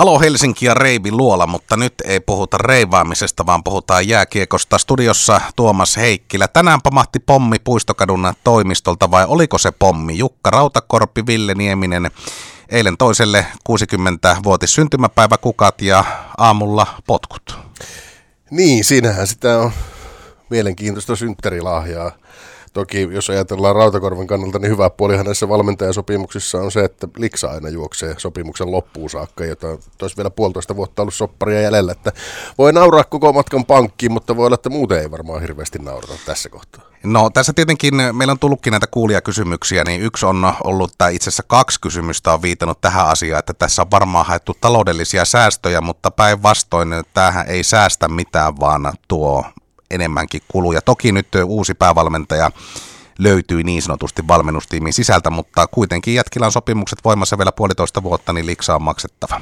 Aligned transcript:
Halo 0.00 0.20
Helsinki 0.20 0.66
ja 0.66 0.74
Reivi 0.74 1.12
Luola, 1.12 1.46
mutta 1.46 1.76
nyt 1.76 1.94
ei 2.04 2.20
puhuta 2.20 2.58
reivaamisesta, 2.58 3.46
vaan 3.46 3.64
puhutaan 3.64 4.08
jääkiekosta. 4.08 4.78
Studiossa 4.78 5.40
Tuomas 5.56 5.96
Heikkilä. 5.96 6.48
Tänään 6.48 6.82
pamahti 6.82 7.18
pommi 7.18 7.58
Puistokadun 7.64 8.32
toimistolta 8.44 9.10
vai 9.10 9.24
oliko 9.28 9.58
se 9.58 9.70
pommi? 9.70 10.18
Jukka 10.18 10.50
Rautakorpi, 10.50 11.26
Ville 11.26 11.54
Nieminen. 11.54 12.10
Eilen 12.68 12.96
toiselle 12.96 13.46
60-vuotis 13.70 14.74
syntymäpäivä 14.74 15.36
kukat 15.36 15.82
ja 15.82 16.04
aamulla 16.38 16.86
potkut. 17.06 17.58
Niin, 18.50 18.84
siinähän 18.84 19.26
sitä 19.26 19.58
on 19.58 19.72
mielenkiintoista 20.50 21.16
synttärilahjaa. 21.16 22.12
Toki 22.72 23.08
jos 23.10 23.30
ajatellaan 23.30 23.76
Rautakorvan 23.76 24.26
kannalta, 24.26 24.58
niin 24.58 24.72
hyvä 24.72 24.90
puolihan 24.90 25.26
näissä 25.26 25.48
valmentajasopimuksissa 25.48 26.58
on 26.58 26.72
se, 26.72 26.84
että 26.84 27.08
Liksa 27.16 27.50
aina 27.50 27.68
juoksee 27.68 28.14
sopimuksen 28.18 28.70
loppuun 28.72 29.10
saakka, 29.10 29.44
jota 29.44 29.68
olisi 30.02 30.16
vielä 30.16 30.30
puolitoista 30.30 30.76
vuotta 30.76 31.02
ollut 31.02 31.14
sopparia 31.14 31.60
jäljellä. 31.60 31.92
Että 31.92 32.12
voi 32.58 32.72
nauraa 32.72 33.04
koko 33.04 33.32
matkan 33.32 33.64
pankkiin, 33.64 34.12
mutta 34.12 34.36
voi 34.36 34.46
olla, 34.46 34.54
että 34.54 34.70
muuten 34.70 34.98
ei 35.00 35.10
varmaan 35.10 35.40
hirveästi 35.40 35.78
naurata 35.78 36.12
tässä 36.26 36.48
kohtaa. 36.48 36.90
No 37.02 37.30
tässä 37.30 37.52
tietenkin 37.52 37.94
meillä 38.12 38.32
on 38.32 38.38
tullutkin 38.38 38.70
näitä 38.70 38.86
kuulijakysymyksiä, 38.86 39.84
niin 39.84 40.02
yksi 40.02 40.26
on 40.26 40.52
ollut, 40.64 40.92
tai 40.98 41.14
itse 41.14 41.30
asiassa 41.30 41.42
kaksi 41.46 41.80
kysymystä 41.80 42.32
on 42.32 42.42
viitannut 42.42 42.80
tähän 42.80 43.06
asiaan, 43.08 43.38
että 43.38 43.54
tässä 43.54 43.82
on 43.82 43.90
varmaan 43.90 44.26
haettu 44.26 44.56
taloudellisia 44.60 45.24
säästöjä, 45.24 45.80
mutta 45.80 46.10
päinvastoin 46.10 46.88
tämähän 47.14 47.46
ei 47.46 47.62
säästä 47.62 48.08
mitään, 48.08 48.60
vaan 48.60 48.92
tuo 49.08 49.44
enemmänkin 49.90 50.40
kuluja. 50.48 50.80
Toki 50.82 51.12
nyt 51.12 51.28
uusi 51.44 51.74
päävalmentaja 51.74 52.50
löytyi 53.18 53.62
niin 53.62 53.82
sanotusti 53.82 54.28
valmennustiimin 54.28 54.92
sisältä, 54.92 55.30
mutta 55.30 55.66
kuitenkin 55.66 56.14
jätkillä 56.14 56.46
on 56.46 56.52
sopimukset 56.52 56.98
voimassa 57.04 57.38
vielä 57.38 57.52
puolitoista 57.52 58.02
vuotta, 58.02 58.32
niin 58.32 58.46
liksa 58.46 58.74
on 58.74 58.82
maksettava. 58.82 59.40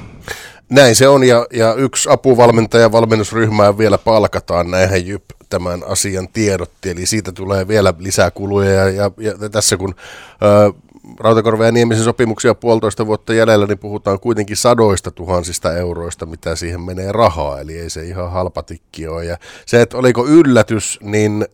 Näin 0.69 0.95
se 0.95 1.07
on, 1.07 1.23
ja, 1.23 1.45
ja 1.53 1.73
yksi 1.73 2.09
apuvalmentaja 2.09 2.91
valmennusryhmää 2.91 3.77
vielä 3.77 3.97
palkataan, 3.97 4.71
näinhän 4.71 5.07
Jyp 5.07 5.23
tämän 5.49 5.83
asian 5.87 6.27
tiedotti, 6.27 6.89
eli 6.89 7.05
siitä 7.05 7.31
tulee 7.31 7.67
vielä 7.67 7.93
lisää 7.99 8.31
kuluja, 8.31 8.71
ja, 8.71 8.89
ja, 8.89 9.11
ja 9.17 9.49
tässä 9.51 9.77
kun 9.77 9.95
ö, 10.43 10.73
Rautakorven 11.19 11.65
ja 11.65 11.71
Niemisen 11.71 12.03
sopimuksia 12.03 12.55
puolitoista 12.55 13.05
vuotta 13.05 13.33
jäljellä, 13.33 13.65
niin 13.65 13.79
puhutaan 13.79 14.19
kuitenkin 14.19 14.57
sadoista 14.57 15.11
tuhansista 15.11 15.77
euroista, 15.77 16.25
mitä 16.25 16.55
siihen 16.55 16.81
menee 16.81 17.11
rahaa, 17.11 17.59
eli 17.59 17.79
ei 17.79 17.89
se 17.89 18.03
ihan 18.03 18.31
halpa 18.31 18.63
tikki 18.63 19.07
ole. 19.07 19.25
Ja 19.25 19.37
se, 19.65 19.81
että 19.81 19.97
oliko 19.97 20.27
yllätys, 20.27 20.99
niin 21.01 21.45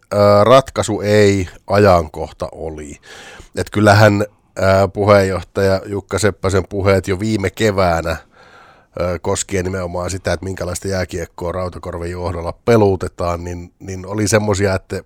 ratkaisu 0.43 1.01
ei, 1.01 1.47
ajankohta 1.67 2.49
oli. 2.51 2.97
Että 3.55 3.71
kyllähän 3.71 4.25
puheenjohtaja 4.93 5.81
Jukka 5.85 6.19
Seppäsen 6.19 6.63
puheet 6.69 7.07
jo 7.07 7.19
viime 7.19 7.49
keväänä– 7.49 8.17
koskien 9.21 9.65
nimenomaan 9.65 10.09
sitä, 10.09 10.33
että 10.33 10.43
minkälaista 10.43 10.87
jääkiekkoa 10.87 11.51
Rautakorven 11.51 12.11
johdolla 12.11 12.53
peluutetaan, 12.65 13.43
niin, 13.43 13.73
niin 13.79 14.05
oli 14.05 14.27
semmoisia, 14.27 14.75
että 14.75 15.03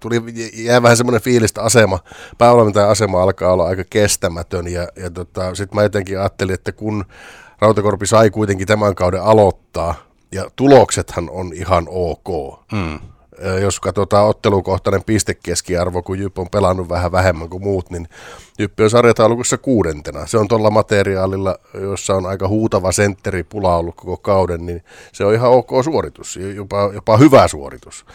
tuli 0.00 0.22
jää 0.54 0.82
vähän 0.82 0.96
semmoinen 0.96 1.22
fiilis, 1.22 1.50
että 1.50 1.62
asema, 1.62 1.98
päävalmentajan 2.38 2.90
asema 2.90 3.22
alkaa 3.22 3.52
olla 3.52 3.66
aika 3.66 3.84
kestämätön 3.90 4.68
ja, 4.68 4.88
ja 4.96 5.10
tota, 5.10 5.54
sitten 5.54 5.76
mä 5.76 5.82
jotenkin 5.82 6.18
ajattelin, 6.18 6.54
että 6.54 6.72
kun 6.72 7.04
Rautakorpi 7.60 8.06
sai 8.06 8.30
kuitenkin 8.30 8.66
tämän 8.66 8.94
kauden 8.94 9.22
aloittaa 9.22 9.94
ja 10.32 10.50
tuloksethan 10.56 11.30
on 11.30 11.52
ihan 11.54 11.86
ok, 11.88 12.58
mm 12.72 12.98
jos 13.60 13.80
katsotaan 13.80 14.26
ottelukohtainen 14.26 15.04
pistekeskiarvo, 15.04 16.02
kun 16.02 16.18
Jyp 16.18 16.38
on 16.38 16.50
pelannut 16.50 16.88
vähän 16.88 17.12
vähemmän 17.12 17.48
kuin 17.48 17.62
muut, 17.62 17.90
niin 17.90 18.08
Jyppi 18.58 18.82
on 18.82 18.90
sarjataulukossa 18.90 19.58
kuudentena. 19.58 20.26
Se 20.26 20.38
on 20.38 20.48
tuolla 20.48 20.70
materiaalilla, 20.70 21.58
jossa 21.80 22.14
on 22.14 22.26
aika 22.26 22.48
huutava 22.48 22.90
pula 23.48 23.76
ollut 23.76 23.94
koko 23.94 24.16
kauden, 24.16 24.66
niin 24.66 24.84
se 25.12 25.24
on 25.24 25.34
ihan 25.34 25.50
ok 25.50 25.70
suoritus, 25.84 26.38
jopa, 26.54 26.90
jopa 26.94 27.16
hyvä 27.16 27.48
suoritus. 27.48 28.06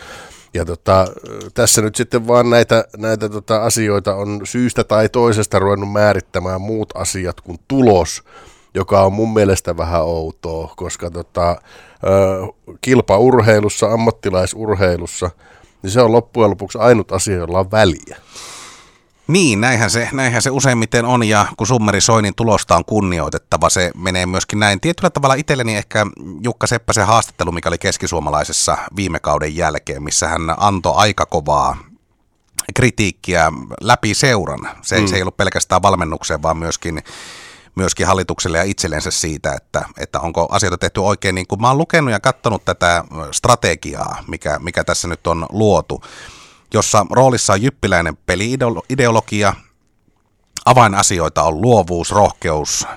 Ja 0.54 0.66
tota, 0.66 1.08
tässä 1.54 1.82
nyt 1.82 1.96
sitten 1.96 2.28
vaan 2.28 2.50
näitä, 2.50 2.86
näitä 2.98 3.30
tota 3.30 3.64
asioita 3.64 4.16
on 4.16 4.42
syystä 4.44 4.84
tai 4.84 5.10
toisesta 5.10 5.60
ruvennut 5.60 5.92
määrittämään 5.92 6.62
muut 6.62 6.90
asiat 6.96 7.42
kuin 7.42 7.60
tulos, 7.68 8.24
joka 8.74 9.02
on 9.02 9.14
mun 9.14 9.34
mielestä 9.34 9.78
vähän 9.78 10.02
outoa, 10.02 10.74
koska 10.76 11.12
tota, 11.12 11.62
kilpaurheilussa, 12.82 13.88
ammattilaisurheilussa, 13.88 15.30
niin 15.84 15.92
se 15.92 16.02
on 16.02 16.12
loppujen 16.12 16.50
lopuksi 16.50 16.78
ainut 16.78 17.12
asia, 17.12 17.36
jolla 17.36 17.60
on 17.60 17.72
väliä. 17.72 18.18
Niin, 19.28 19.62
näinhän 19.62 19.90
se, 19.90 20.10
näinhän 20.12 20.42
se 20.42 20.50
useimmiten 20.50 21.06
on, 21.06 21.24
ja 21.24 21.46
kun 21.58 21.68
summeri 21.68 22.02
soi, 22.02 22.22
niin 22.22 22.36
tulosta 22.36 22.76
on 22.76 22.86
kunnioitettava. 22.86 23.70
Se 23.70 23.92
menee 23.96 24.26
myöskin 24.26 24.60
näin. 24.60 24.82
Tietyllä 24.82 25.10
tavalla 25.10 25.36
itselleni 25.36 25.78
ehkä 25.78 26.06
Jukka 26.44 26.68
Seppäsen 26.68 27.08
haastattelu, 27.08 27.52
mikä 27.52 27.70
oli 27.70 27.78
keskisuomalaisessa 27.78 28.78
viime 28.96 29.20
kauden 29.20 29.56
jälkeen, 29.56 30.04
missä 30.04 30.28
hän 30.28 30.42
antoi 30.58 30.94
aika 30.96 31.26
kovaa 31.26 31.78
kritiikkiä 32.76 33.52
läpi 33.82 34.14
seuran. 34.14 34.70
Se, 34.82 35.00
mm. 35.02 35.08
se 35.08 35.16
ei 35.16 35.22
ollut 35.22 35.38
pelkästään 35.38 35.82
valmennukseen, 35.82 36.42
vaan 36.42 36.58
myöskin 36.58 37.04
myöskin 37.76 38.08
hallitukselle 38.08 38.58
ja 38.58 38.64
itsellensä 38.64 39.12
siitä, 39.12 39.54
että, 39.54 39.86
että 39.98 40.20
onko 40.20 40.48
asioita 40.52 40.78
tehty 40.78 41.00
oikein. 41.00 41.36
Niin 41.36 41.48
kuin 41.48 41.62
mä 41.62 41.68
oon 41.68 41.78
lukenut 41.78 42.12
ja 42.12 42.20
katsonut 42.20 42.66
tätä 42.66 43.04
strategiaa, 43.32 44.24
mikä, 44.28 44.60
mikä 44.60 44.84
tässä 44.84 45.08
nyt 45.08 45.28
on 45.28 45.46
luotu, 45.50 46.04
jossa 46.74 47.06
roolissa 47.12 47.54
on 47.54 47.62
jyppiläinen 47.62 48.18
peliideologia, 48.18 49.54
avainasioita 50.66 51.44
on 51.44 51.62
luovuus, 51.62 52.12
rohkeus, 52.12 52.88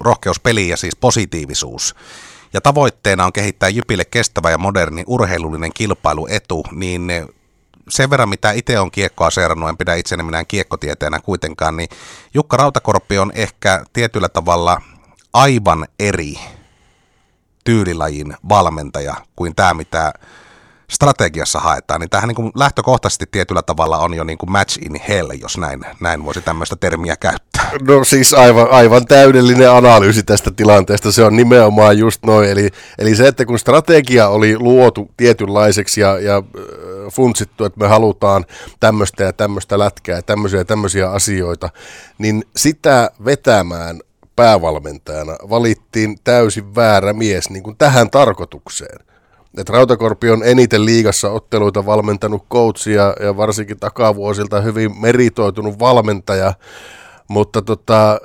rohkeus 0.00 0.40
peli 0.40 0.68
ja 0.68 0.76
siis 0.76 0.96
positiivisuus. 0.96 1.94
Ja 2.52 2.60
tavoitteena 2.60 3.24
on 3.24 3.32
kehittää 3.32 3.68
Jypille 3.68 4.04
kestävä 4.04 4.50
ja 4.50 4.58
moderni 4.58 5.04
urheilullinen 5.06 5.72
kilpailuetu, 5.72 6.64
niin 6.72 7.12
sen 7.88 8.10
verran, 8.10 8.28
mitä 8.28 8.50
itse 8.52 8.80
on 8.80 8.90
kiekkoa 8.90 9.30
seurannut, 9.30 9.68
en 9.68 9.76
pidä 9.76 9.94
itseäni 9.94 10.22
minään 10.22 10.46
kiekkotieteenä 10.46 11.20
kuitenkaan, 11.20 11.76
niin 11.76 11.88
Jukka 12.34 12.56
Rautakorpi 12.56 13.18
on 13.18 13.32
ehkä 13.34 13.84
tietyllä 13.92 14.28
tavalla 14.28 14.82
aivan 15.32 15.86
eri 15.98 16.34
tyylilajin 17.64 18.36
valmentaja 18.48 19.14
kuin 19.36 19.54
tämä, 19.54 19.74
mitä 19.74 20.12
strategiassa 20.90 21.60
haetaan, 21.60 22.00
niin 22.00 22.10
tämähän 22.10 22.28
niin 22.28 22.36
kuin 22.36 22.52
lähtökohtaisesti 22.54 23.26
tietyllä 23.30 23.62
tavalla 23.62 23.98
on 23.98 24.14
jo 24.14 24.24
niin 24.24 24.38
kuin 24.38 24.52
match 24.52 24.78
in 24.82 25.00
hell, 25.08 25.30
jos 25.40 25.58
näin, 25.58 25.80
näin 26.00 26.24
voisi 26.24 26.40
tämmöistä 26.40 26.76
termiä 26.76 27.16
käyttää. 27.16 27.70
No 27.88 28.04
siis 28.04 28.34
aivan, 28.34 28.70
aivan 28.70 29.06
täydellinen 29.06 29.70
analyysi 29.70 30.22
tästä 30.22 30.50
tilanteesta, 30.50 31.12
se 31.12 31.24
on 31.24 31.36
nimenomaan 31.36 31.98
just 31.98 32.24
noin, 32.24 32.48
eli, 32.48 32.70
eli 32.98 33.16
se, 33.16 33.28
että 33.28 33.44
kun 33.44 33.58
strategia 33.58 34.28
oli 34.28 34.58
luotu 34.58 35.10
tietynlaiseksi 35.16 36.00
ja, 36.00 36.18
ja 36.18 36.42
funtsittu, 37.12 37.64
että 37.64 37.80
me 37.80 37.88
halutaan 37.88 38.44
tämmöistä 38.80 39.24
ja 39.24 39.32
tämmöistä 39.32 39.78
lätkää 39.78 40.16
ja 40.16 40.22
tämmöisiä 40.22 40.58
ja 40.60 40.64
tämmöisiä 40.64 41.10
asioita, 41.10 41.70
niin 42.18 42.44
sitä 42.56 43.10
vetämään 43.24 44.00
päävalmentajana 44.36 45.36
valittiin 45.50 46.18
täysin 46.24 46.74
väärä 46.74 47.12
mies 47.12 47.50
niin 47.50 47.62
kuin 47.62 47.76
tähän 47.76 48.10
tarkoitukseen 48.10 49.08
että 49.56 49.72
Rautakorpi 49.72 50.30
on 50.30 50.44
eniten 50.44 50.84
liigassa 50.84 51.30
otteluita 51.30 51.86
valmentanut 51.86 52.46
coach 52.52 52.88
ja, 52.88 53.36
varsinkin 53.36 53.80
takavuosilta 53.80 54.60
hyvin 54.60 55.00
meritoitunut 55.00 55.78
valmentaja, 55.78 56.54
mutta 57.28 57.62
tota, 57.62 58.20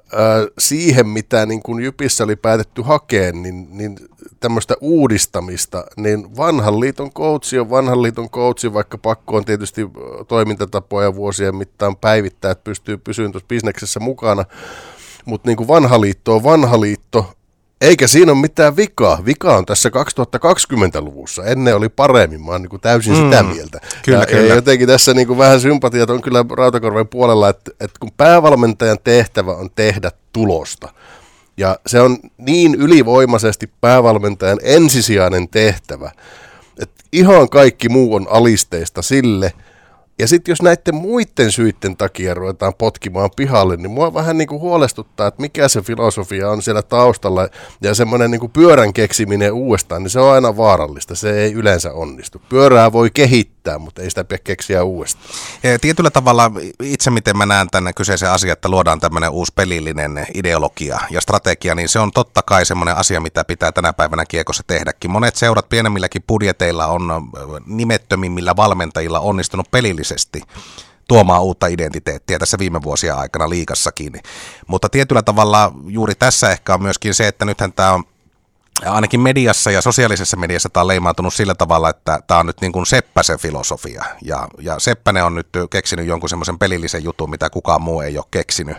siihen, 0.60 1.08
mitä 1.08 1.46
niin 1.46 1.64
kun 1.64 1.84
Jypissä 1.84 2.24
oli 2.24 2.36
päätetty 2.36 2.82
hakea, 2.82 3.32
niin, 3.32 3.68
niin 3.72 3.98
tämmöistä 4.40 4.76
uudistamista, 4.82 5.86
niin 5.98 6.38
vanhan 6.38 6.80
liiton 6.80 7.12
coachi 7.12 7.60
on 7.60 7.70
vanhan 7.70 8.02
liiton 8.02 8.30
coachi, 8.30 8.74
vaikka 8.74 8.98
pakko 8.98 9.38
on 9.38 9.46
tietysti 9.46 9.82
toimintatapoja 10.28 11.16
vuosien 11.16 11.56
mittaan 11.56 11.96
päivittää, 11.96 12.52
että 12.52 12.64
pystyy 12.64 12.98
pysymään 12.98 13.32
tuossa 13.32 13.48
bisneksessä 13.48 14.00
mukana, 14.00 14.46
mutta 15.26 15.50
niin 15.50 15.58
kuin 15.58 15.68
vanha 15.68 16.02
liitto 16.02 16.36
on 16.36 16.44
vanha 16.44 16.82
liitto, 16.82 17.34
eikä 17.84 18.08
siinä 18.08 18.32
ole 18.32 18.42
mitään 18.42 18.76
vikaa. 18.76 19.26
Vika 19.26 19.58
on 19.58 19.66
tässä 19.66 19.90
2020-luvussa. 19.90 21.44
Ennen 21.44 21.76
oli 21.76 21.90
paremmin, 21.90 22.46
mä 22.46 22.52
oon 22.52 22.62
niin 22.62 22.70
kuin 22.70 22.82
täysin 22.82 23.14
mm, 23.14 23.24
sitä 23.24 23.44
mieltä. 23.44 23.80
Kyllä, 24.06 24.20
ja, 24.20 24.26
kyllä. 24.26 24.48
ja 24.48 24.56
jotenkin 24.56 24.88
tässä 24.88 25.14
niin 25.14 25.28
kuin 25.28 25.38
vähän 25.38 25.62
sympatiat 25.62 26.10
on 26.10 26.22
kyllä 26.22 26.46
Rautakorven 26.58 27.08
puolella, 27.08 27.50
että, 27.50 27.72
että 27.72 28.00
kun 28.00 28.12
päävalmentajan 28.18 28.98
tehtävä 29.04 29.52
on 29.52 29.70
tehdä 29.76 30.12
tulosta, 30.34 30.90
ja 31.58 31.80
se 31.88 32.02
on 32.02 32.18
niin 32.38 32.76
ylivoimaisesti 32.76 33.70
päävalmentajan 33.82 34.60
ensisijainen 34.64 35.50
tehtävä, 35.50 36.12
että 36.80 37.04
ihan 37.12 37.50
kaikki 37.50 37.90
muu 37.90 38.16
on 38.16 38.28
alisteista 38.30 39.02
sille, 39.02 39.54
Ja 40.20 40.28
sitten 40.28 40.52
jos 40.52 40.62
näiden 40.62 40.96
muiden 40.96 41.52
syiden 41.52 41.98
takia 41.98 42.34
ruvetaan 42.34 42.74
potkimaan 42.78 43.30
pihalle, 43.36 43.78
niin 43.78 43.92
mua 43.92 44.14
vähän 44.14 44.38
niin 44.38 44.48
kuin 44.48 44.62
huolestuttaa, 44.62 45.28
että 45.28 45.42
mikä 45.42 45.68
se 45.68 45.82
filosofia 45.82 46.50
on 46.50 46.62
siellä 46.62 46.82
taustalla. 46.82 47.48
Ja 47.82 47.96
semmoinen 47.96 48.32
niin 48.32 48.40
kuin 48.40 48.52
pyörän 48.52 48.94
keksiminen 48.94 49.54
uudestaan, 49.54 50.04
niin 50.04 50.10
se 50.10 50.20
on 50.20 50.34
aina 50.34 50.58
vaarallista. 50.58 51.16
Se 51.16 51.40
ei 51.40 51.54
yleensä 51.54 51.94
onnistu. 51.94 52.42
Pyörää 52.50 52.92
voi 52.92 53.12
kehittää, 53.12 53.78
mutta 53.78 54.02
ei 54.02 54.10
sitä 54.10 54.24
pidä 54.24 54.40
keksiä 54.44 54.84
uudestaan. 54.84 55.26
Ja 55.64 55.80
tietyllä 55.80 56.10
tavalla 56.10 56.52
itse 56.84 57.12
miten 57.12 57.38
mä 57.38 57.46
näen 57.46 57.68
tänne 57.72 57.94
kyseisen 57.94 58.32
asian, 58.32 58.54
että 58.54 58.70
luodaan 58.70 59.00
tämmöinen 59.00 59.30
uusi 59.30 59.54
pelillinen 59.56 60.28
ideologia 60.34 61.00
ja 61.10 61.22
strategia, 61.22 61.76
niin 61.76 61.90
se 61.90 62.00
on 62.00 62.12
totta 62.12 62.42
kai 62.42 62.66
semmoinen 62.66 62.98
asia, 62.98 63.22
mitä 63.22 63.44
pitää 63.44 63.72
tänä 63.72 63.94
päivänä 63.94 64.26
kiekossa 64.26 64.64
tehdäkin. 64.68 65.12
Monet 65.12 65.36
seurat 65.36 65.70
pienemmilläkin 65.70 66.24
budjeteilla 66.28 66.88
on 66.88 67.30
nimettömimmillä 67.66 68.56
valmentajilla 68.56 69.20
onnistunut 69.20 69.72
pelillisesti 69.72 70.03
tuomaan 71.08 71.44
uutta 71.44 71.68
identiteettiä 71.68 72.40
tässä 72.40 72.60
viime 72.60 72.82
vuosien 72.82 73.16
aikana 73.16 73.50
liikassakin. 73.50 74.14
Mutta 74.68 74.90
tietyllä 74.90 75.22
tavalla 75.22 75.72
juuri 75.88 76.16
tässä 76.16 76.52
ehkä 76.52 76.74
on 76.74 76.82
myöskin 76.82 77.14
se, 77.14 77.28
että 77.28 77.46
nythän 77.46 77.74
tämä 77.74 77.94
on 77.94 78.04
ainakin 78.86 79.20
mediassa 79.20 79.72
ja 79.72 79.82
sosiaalisessa 79.82 80.38
mediassa 80.38 80.70
tämä 80.70 80.82
on 80.82 80.88
leimautunut 80.88 81.34
sillä 81.34 81.56
tavalla, 81.56 81.90
että 81.90 82.20
tämä 82.28 82.40
on 82.40 82.46
nyt 82.46 82.62
niin 82.62 82.72
kuin 82.72 82.86
Seppäsen 82.86 83.40
filosofia. 83.40 84.04
Ja, 84.22 84.48
ja 84.60 84.80
Seppänen 84.80 85.26
on 85.26 85.36
nyt 85.36 85.48
keksinyt 85.70 86.08
jonkun 86.08 86.30
semmoisen 86.30 86.60
pelillisen 86.60 87.04
jutun, 87.04 87.30
mitä 87.30 87.50
kukaan 87.50 87.82
muu 87.82 88.02
ei 88.02 88.18
ole 88.18 88.26
keksinyt. 88.32 88.78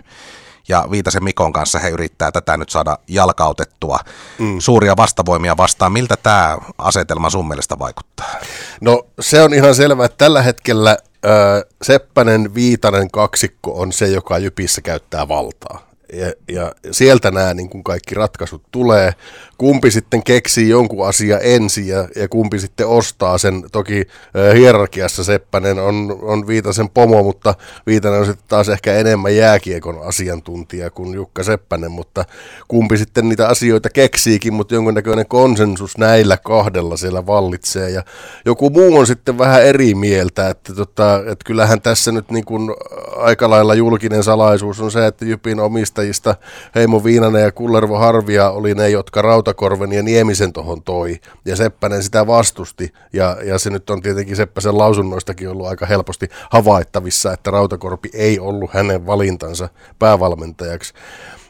Ja 0.68 0.84
Viitasen 0.90 1.24
Mikon 1.24 1.52
kanssa 1.52 1.78
he 1.78 1.88
yrittää 1.88 2.32
tätä 2.32 2.56
nyt 2.56 2.70
saada 2.70 2.98
jalkautettua 3.08 3.98
mm. 4.38 4.60
suuria 4.60 4.96
vastavoimia 4.96 5.56
vastaan. 5.56 5.92
Miltä 5.92 6.16
tämä 6.16 6.58
asetelma 6.78 7.30
sun 7.30 7.48
mielestä 7.48 7.78
vaikuttaa? 7.78 8.34
No 8.80 9.06
se 9.20 9.42
on 9.42 9.54
ihan 9.54 9.74
selvä, 9.74 10.04
että 10.04 10.18
tällä 10.18 10.42
hetkellä 10.42 10.96
Seppänen 11.82 12.54
Viitanen 12.54 13.10
kaksikko 13.10 13.80
on 13.80 13.92
se, 13.92 14.06
joka 14.06 14.38
Jypissä 14.38 14.80
käyttää 14.80 15.28
valtaa. 15.28 15.93
Ja, 16.12 16.32
ja 16.48 16.72
sieltä 16.90 17.30
nämä 17.30 17.54
niin 17.54 17.70
kuin 17.70 17.84
kaikki 17.84 18.14
ratkaisut 18.14 18.62
tulee 18.70 19.12
kumpi 19.58 19.90
sitten 19.90 20.22
keksii 20.22 20.68
jonkun 20.68 21.08
asia 21.08 21.38
ensin 21.38 21.88
ja, 21.88 22.08
ja 22.16 22.28
kumpi 22.28 22.58
sitten 22.58 22.86
ostaa 22.86 23.38
sen. 23.38 23.64
Toki 23.72 24.00
äh, 24.00 24.56
hierarkiassa 24.56 25.24
Seppänen 25.24 25.78
on, 25.78 26.18
on 26.22 26.46
Viitasen 26.46 26.90
pomo, 26.90 27.22
mutta 27.22 27.54
Viitanen 27.86 28.20
on 28.20 28.26
sitten 28.26 28.48
taas 28.48 28.68
ehkä 28.68 28.94
enemmän 28.94 29.36
jääkiekon 29.36 30.02
asiantuntija 30.04 30.90
kuin 30.90 31.14
Jukka 31.14 31.42
Seppänen, 31.42 31.92
mutta 31.92 32.24
kumpi 32.68 32.98
sitten 32.98 33.28
niitä 33.28 33.48
asioita 33.48 33.90
keksiikin, 33.90 34.54
mutta 34.54 34.74
jonkunnäköinen 34.74 35.26
konsensus 35.26 35.98
näillä 35.98 36.36
kahdella 36.36 36.96
siellä 36.96 37.26
vallitsee 37.26 37.90
ja 37.90 38.02
joku 38.44 38.70
muu 38.70 38.98
on 38.98 39.06
sitten 39.06 39.38
vähän 39.38 39.62
eri 39.62 39.94
mieltä, 39.94 40.48
että, 40.48 40.74
tota, 40.74 41.16
että 41.16 41.44
kyllähän 41.44 41.80
tässä 41.80 42.12
nyt 42.12 42.30
niin 42.30 42.44
kuin 42.44 42.70
aika 43.16 43.50
lailla 43.50 43.74
julkinen 43.74 44.22
salaisuus 44.22 44.80
on 44.80 44.90
se, 44.90 45.06
että 45.06 45.24
Jypin 45.24 45.60
omistajista. 45.94 46.36
Heimo 46.74 47.04
Viinanen 47.04 47.42
ja 47.42 47.52
Kullervo 47.52 47.98
Harvia 47.98 48.50
oli 48.50 48.74
ne, 48.74 48.90
jotka 48.90 49.22
raut 49.22 49.34
Rautakorven 49.34 49.92
ja 49.92 50.02
Niemisen 50.02 50.52
tuohon 50.52 50.82
toi, 50.82 51.20
ja 51.44 51.56
Seppänen 51.56 52.02
sitä 52.02 52.26
vastusti, 52.26 52.92
ja, 53.12 53.36
ja 53.44 53.58
se 53.58 53.70
nyt 53.70 53.90
on 53.90 54.02
tietenkin 54.02 54.36
Seppäsen 54.36 54.78
lausunnoistakin 54.78 55.48
ollut 55.48 55.66
aika 55.66 55.86
helposti 55.86 56.28
havaittavissa, 56.50 57.32
että 57.32 57.50
Rautakorpi 57.50 58.10
ei 58.14 58.38
ollut 58.38 58.70
hänen 58.74 59.06
valintansa 59.06 59.68
päävalmentajaksi. 59.98 60.94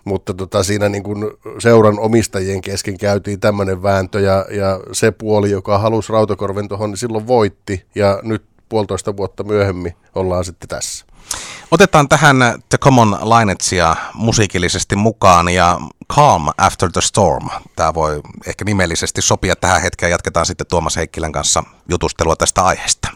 Mutta 0.05 0.35
tota, 0.35 0.62
siinä 0.62 0.88
niin 0.88 1.02
kuin 1.02 1.25
seuran 1.58 1.99
omistajien 1.99 2.61
kesken 2.61 2.99
käytiin 2.99 3.41
tämmöinen 3.41 3.82
vääntö 3.82 4.20
ja, 4.20 4.46
ja 4.50 4.81
se 4.93 5.11
puoli, 5.11 5.50
joka 5.50 5.79
halusi 5.79 6.12
Rautakorven 6.12 6.69
tuohon, 6.69 6.91
niin 6.91 6.99
silloin 6.99 7.26
voitti. 7.26 7.85
Ja 7.94 8.20
nyt 8.23 8.43
puolitoista 8.69 9.17
vuotta 9.17 9.44
myöhemmin 9.44 9.94
ollaan 10.14 10.44
sitten 10.44 10.69
tässä. 10.69 11.06
Otetaan 11.71 12.09
tähän 12.09 12.37
The 12.69 12.79
Common 12.79 13.11
Linetsia 13.11 13.97
musiikillisesti 14.15 14.97
mukaan 14.97 15.49
ja 15.49 15.81
Calm 16.12 16.49
After 16.59 16.93
the 16.93 17.00
Storm. 17.00 17.49
Tämä 17.76 17.94
voi 17.94 18.21
ehkä 18.47 18.65
nimellisesti 18.65 19.23
sopia 19.23 19.56
tähän 19.56 19.82
hetkeen. 19.82 20.11
Jatketaan 20.11 20.47
sitten 20.47 20.67
Tuomas 20.67 20.97
Heikkilän 20.97 21.32
kanssa 21.32 21.62
jutustelua 21.88 22.37
tästä 22.37 22.65
aiheesta. 22.65 23.09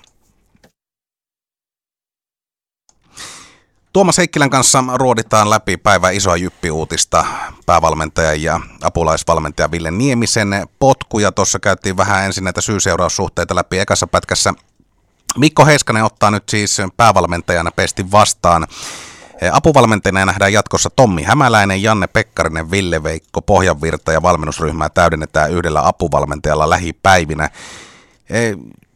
Tuomas 3.92 4.18
Heikkilän 4.18 4.50
kanssa 4.50 4.84
ruoditaan 4.94 5.50
läpi 5.50 5.76
päivän 5.76 6.14
isoa 6.14 6.36
jyppiuutista 6.36 7.24
päävalmentaja 7.66 8.34
ja 8.34 8.60
apulaisvalmentaja 8.82 9.70
Ville 9.70 9.90
Niemisen 9.90 10.66
potkuja. 10.78 11.32
Tuossa 11.32 11.58
käytiin 11.58 11.96
vähän 11.96 12.24
ensin 12.24 12.44
näitä 12.44 12.60
syy-seuraussuhteita 12.60 13.54
läpi 13.54 13.78
ekassa 13.78 14.06
pätkässä 14.06 14.54
Mikko 15.36 15.66
Heiskanen 15.66 16.04
ottaa 16.04 16.30
nyt 16.30 16.48
siis 16.48 16.78
päävalmentajana 16.96 17.70
pesti 17.70 18.10
vastaan. 18.10 18.66
Apuvalmentajana 19.52 20.24
nähdään 20.24 20.52
jatkossa 20.52 20.90
Tommi 20.96 21.22
Hämäläinen, 21.22 21.82
Janne 21.82 22.06
Pekkarinen, 22.06 22.70
Ville 22.70 23.02
Veikko, 23.02 23.42
Pohjanvirta 23.42 24.12
ja 24.12 24.22
valmennusryhmää 24.22 24.88
täydennetään 24.88 25.50
yhdellä 25.50 25.86
apuvalmentajalla 25.86 26.70
lähipäivinä. 26.70 27.50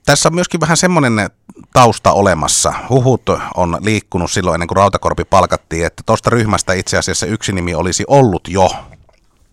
Tässä 0.07 0.29
on 0.29 0.35
myöskin 0.35 0.61
vähän 0.61 0.77
semmoinen 0.77 1.31
tausta 1.73 2.13
olemassa. 2.13 2.73
Huhut 2.89 3.23
on 3.55 3.79
liikkunut 3.81 4.31
silloin 4.31 4.55
ennen 4.55 4.69
kuin 4.69 4.77
Rautakorpi 4.77 5.25
palkattiin, 5.25 5.87
että 5.87 6.03
tuosta 6.07 6.31
ryhmästä 6.31 6.73
itse 6.73 6.99
asiassa 6.99 7.27
yksi 7.27 7.53
nimi 7.53 7.75
olisi 7.75 8.05
ollut 8.07 8.49
jo 8.49 8.71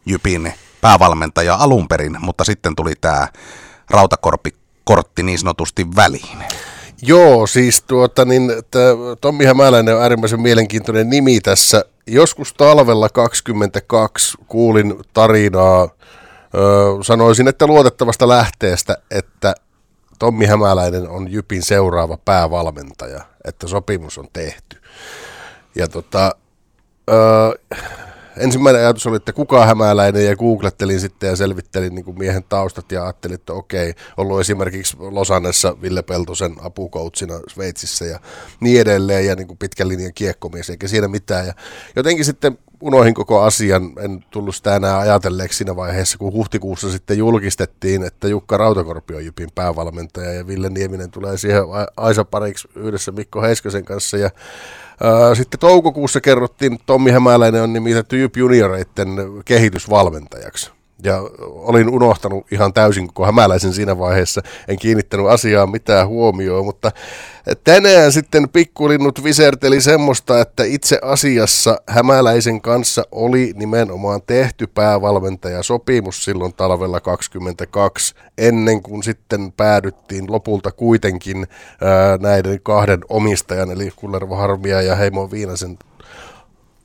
Jypin 0.06 0.54
päävalmentaja 0.82 1.56
alun 1.56 1.88
perin, 1.88 2.18
mutta 2.20 2.44
sitten 2.44 2.76
tuli 2.76 2.94
tämä 3.02 3.28
Rautakorpi 3.90 4.54
kortti 4.84 5.24
niin 5.24 5.40
sanotusti 5.40 5.88
väliin. 5.96 6.44
Joo, 7.02 7.48
siis 7.48 7.82
tuota, 7.82 8.26
niin, 8.26 8.52
Tommi 9.22 9.46
Hämäläinen 9.46 9.96
on 9.96 10.02
äärimmäisen 10.02 10.42
mielenkiintoinen 10.42 11.10
nimi 11.10 11.40
tässä. 11.40 11.86
Joskus 12.08 12.54
talvella 12.54 13.10
22 13.10 14.38
kuulin 14.48 14.96
tarinaa, 15.14 15.84
ö, 15.84 15.88
sanoisin, 17.02 17.48
että 17.48 17.68
luotettavasta 17.68 18.28
lähteestä, 18.28 18.98
että 19.12 19.56
Tommi 20.20 20.46
Hämäläinen 20.46 21.10
on 21.10 21.32
Jypin 21.32 21.64
seuraava 21.64 22.18
päävalmentaja, 22.18 23.22
että 23.46 23.68
sopimus 23.68 24.18
on 24.18 24.28
tehty. 24.34 24.78
Ja 25.76 25.88
tota, 25.88 26.36
ö, 27.10 27.76
ensimmäinen 28.40 28.82
ajatus 28.82 29.08
oli, 29.08 29.16
että 29.16 29.34
kuka 29.34 29.66
hämäläinen 29.66 30.26
ja 30.26 30.36
googlettelin 30.36 31.00
sitten 31.00 31.30
ja 31.30 31.36
selvittelin 31.36 31.96
niin 31.96 32.06
kuin 32.06 32.18
miehen 32.18 32.44
taustat 32.50 32.92
ja 32.92 33.04
ajattelin, 33.04 33.36
että 33.36 33.54
okei, 33.54 33.94
ollut 34.18 34.40
esimerkiksi 34.40 34.98
Losannessa 35.00 35.82
Ville 35.82 36.02
Peltosen 36.02 36.56
apukoutsina 36.62 37.34
Sveitsissä 37.48 38.06
ja 38.06 38.20
niin 38.60 38.82
edelleen 38.82 39.26
ja 39.26 39.36
niin 39.36 39.48
kuin 39.48 39.58
pitkän 39.58 39.88
linjan 39.88 40.14
kiekkomies 40.14 40.70
eikä 40.70 40.88
siinä 40.88 41.08
mitään. 41.08 41.48
Ja 41.48 41.54
jotenkin 41.96 42.26
sitten 42.26 42.58
unohin 42.82 43.14
koko 43.14 43.42
asian, 43.42 43.94
en 44.00 44.26
tullut 44.32 44.56
sitä 44.56 44.76
enää 44.76 45.00
ajatelleeksi 45.00 45.58
siinä 45.58 45.76
vaiheessa, 45.76 46.18
kun 46.18 46.34
huhtikuussa 46.34 46.92
sitten 46.92 47.18
julkistettiin, 47.18 48.04
että 48.04 48.28
Jukka 48.28 48.58
Rautakorpi 48.58 49.16
on 49.16 49.26
Jypin 49.26 49.50
päävalmentaja 49.56 50.34
ja 50.34 50.48
Ville 50.48 50.70
Nieminen 50.70 51.12
tulee 51.12 51.38
siihen 51.38 51.64
Aisa 51.98 52.26
pariksi 52.26 52.68
yhdessä 52.76 53.12
Mikko 53.12 53.42
Heiskasen 53.42 53.86
kanssa 53.86 54.18
ja 54.18 54.30
sitten 55.34 55.60
toukokuussa 55.60 56.22
kerrottiin, 56.22 56.74
että 56.74 56.84
Tommi 56.86 57.12
Hämäläinen 57.12 57.64
on 57.64 57.74
nimitetty 57.74 58.18
Jyp 58.18 58.38
Junioreiden 58.38 59.16
kehitysvalmentajaksi. 59.46 60.72
Ja 61.04 61.18
olin 61.44 61.90
unohtanut 61.90 62.52
ihan 62.52 62.74
täysin 62.74 63.08
koko 63.08 63.26
hämäläisen 63.26 63.74
siinä 63.74 64.00
vaiheessa, 64.00 64.42
en 64.68 64.80
kiinnittänyt 64.80 65.28
asiaan 65.28 65.70
mitään 65.70 66.08
huomioon, 66.08 66.66
mutta 66.66 66.92
tänään 67.64 68.12
sitten 68.12 68.50
pikkulinnut 68.50 69.24
viserteli 69.24 69.82
semmoista, 69.82 70.42
että 70.42 70.64
itse 70.64 71.00
asiassa 71.02 71.82
hämäläisen 71.88 72.62
kanssa 72.62 73.04
oli 73.12 73.54
nimenomaan 73.56 74.22
tehty 74.28 74.68
päävalmentajasopimus 74.68 76.26
silloin 76.26 76.54
talvella 76.54 77.00
22, 77.00 78.16
ennen 78.38 78.82
kuin 78.82 79.04
sitten 79.04 79.54
päädyttiin 79.58 80.32
lopulta 80.32 80.72
kuitenkin 80.72 81.48
ää, 81.82 82.18
näiden 82.18 82.60
kahden 82.64 83.00
omistajan, 83.10 83.72
eli 83.72 83.92
Kullervo 83.96 84.36
Harmia 84.36 84.82
ja 84.82 84.96
Heimo 84.96 85.32
Viinasen 85.32 85.78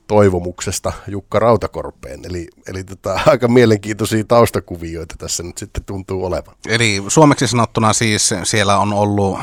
toivomuksesta 0.07 0.93
Jukka 1.07 1.39
Rautakorpeen. 1.39 2.19
Eli, 2.25 2.47
eli 2.67 2.83
tota, 2.83 3.19
aika 3.31 3.47
mielenkiintoisia 3.47 4.23
taustakuvioita 4.27 5.15
tässä 5.17 5.43
nyt 5.43 5.57
sitten 5.57 5.83
tuntuu 5.83 6.25
olevan. 6.25 6.55
Eli 6.67 7.03
suomeksi 7.07 7.47
sanottuna 7.47 7.93
siis 7.93 8.33
siellä 8.43 8.77
on 8.77 8.93
ollut 8.93 9.39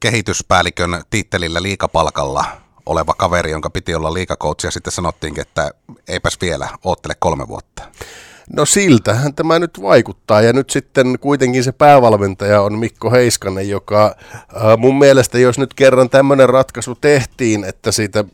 kehityspäällikön 0.00 1.02
tittelillä 1.10 1.62
liikapalkalla 1.62 2.44
oleva 2.86 3.14
kaveri, 3.14 3.50
jonka 3.50 3.70
piti 3.70 3.94
olla 3.94 4.14
liikakoutsi 4.14 4.66
ja 4.66 4.70
sitten 4.70 4.92
sanottiinkin, 4.92 5.42
että 5.42 5.70
eipäs 6.08 6.38
vielä, 6.40 6.68
oottele 6.84 7.14
kolme 7.18 7.48
vuotta. 7.48 7.82
No 8.52 8.66
siltähän 8.66 9.34
tämä 9.34 9.58
nyt 9.58 9.82
vaikuttaa 9.82 10.40
ja 10.40 10.52
nyt 10.52 10.70
sitten 10.70 11.18
kuitenkin 11.20 11.64
se 11.64 11.72
päävalmentaja 11.72 12.60
on 12.60 12.78
Mikko 12.78 13.10
Heiskanen, 13.10 13.68
joka 13.68 14.16
äh, 14.34 14.78
mun 14.78 14.98
mielestä 14.98 15.38
jos 15.38 15.58
nyt 15.58 15.74
kerran 15.74 16.10
tämmöinen 16.10 16.48
ratkaisu 16.48 16.94
tehtiin, 16.94 17.64
että 17.64 17.92
siitä 17.92 18.24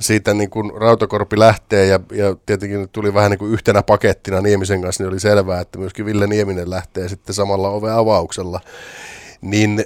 siitä 0.00 0.34
niin 0.34 0.50
kuin 0.50 0.72
Rautakorpi 0.76 1.38
lähtee 1.38 1.86
ja, 1.86 2.00
ja 2.12 2.36
tietenkin 2.46 2.88
tuli 2.88 3.14
vähän 3.14 3.30
niin 3.30 3.38
kuin 3.38 3.52
yhtenä 3.52 3.82
pakettina 3.82 4.40
Niemisen 4.40 4.82
kanssa, 4.82 5.02
niin 5.02 5.08
oli 5.08 5.20
selvää, 5.20 5.60
että 5.60 5.78
myöskin 5.78 6.06
Ville 6.06 6.26
Nieminen 6.26 6.70
lähtee 6.70 7.08
sitten 7.08 7.34
samalla 7.34 7.70
ove 7.70 7.90
avauksella. 7.90 8.60
Niin 9.40 9.84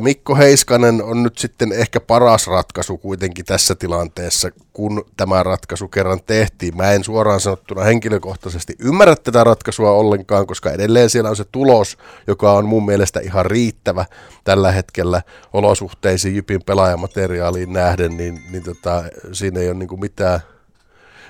Mikko 0.00 0.36
Heiskanen 0.36 1.02
on 1.02 1.22
nyt 1.22 1.38
sitten 1.38 1.72
ehkä 1.72 2.00
paras 2.00 2.46
ratkaisu 2.46 2.98
kuitenkin 2.98 3.44
tässä 3.44 3.74
tilanteessa, 3.74 4.50
kun 4.72 5.04
tämä 5.16 5.42
ratkaisu 5.42 5.88
kerran 5.88 6.20
tehtiin. 6.26 6.76
Mä 6.76 6.92
en 6.92 7.04
suoraan 7.04 7.40
sanottuna 7.40 7.84
henkilökohtaisesti 7.84 8.74
ymmärrä 8.78 9.16
tätä 9.16 9.44
ratkaisua 9.44 9.90
ollenkaan, 9.90 10.46
koska 10.46 10.70
edelleen 10.70 11.10
siellä 11.10 11.30
on 11.30 11.36
se 11.36 11.44
tulos, 11.52 11.98
joka 12.26 12.52
on 12.52 12.66
mun 12.66 12.86
mielestä 12.86 13.20
ihan 13.20 13.46
riittävä 13.46 14.04
tällä 14.44 14.72
hetkellä 14.72 15.22
olosuhteisiin 15.52 16.34
Jypin 16.34 16.64
pelaajamateriaaliin 16.66 17.72
nähden, 17.72 18.16
niin, 18.16 18.40
niin 18.50 18.62
tota, 18.62 19.04
siinä 19.32 19.60
ei 19.60 19.68
ole 19.68 19.78
niin 19.78 20.00
mitään, 20.00 20.40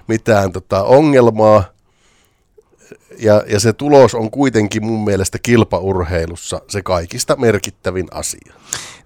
mitään 0.08 0.52
tota 0.52 0.82
ongelmaa 0.82 1.77
ja, 3.18 3.42
ja 3.46 3.60
se 3.60 3.72
tulos 3.72 4.14
on 4.14 4.30
kuitenkin 4.30 4.86
mun 4.86 5.04
mielestä 5.04 5.38
kilpaurheilussa 5.38 6.60
se 6.68 6.82
kaikista 6.82 7.36
merkittävin 7.36 8.08
asia. 8.10 8.54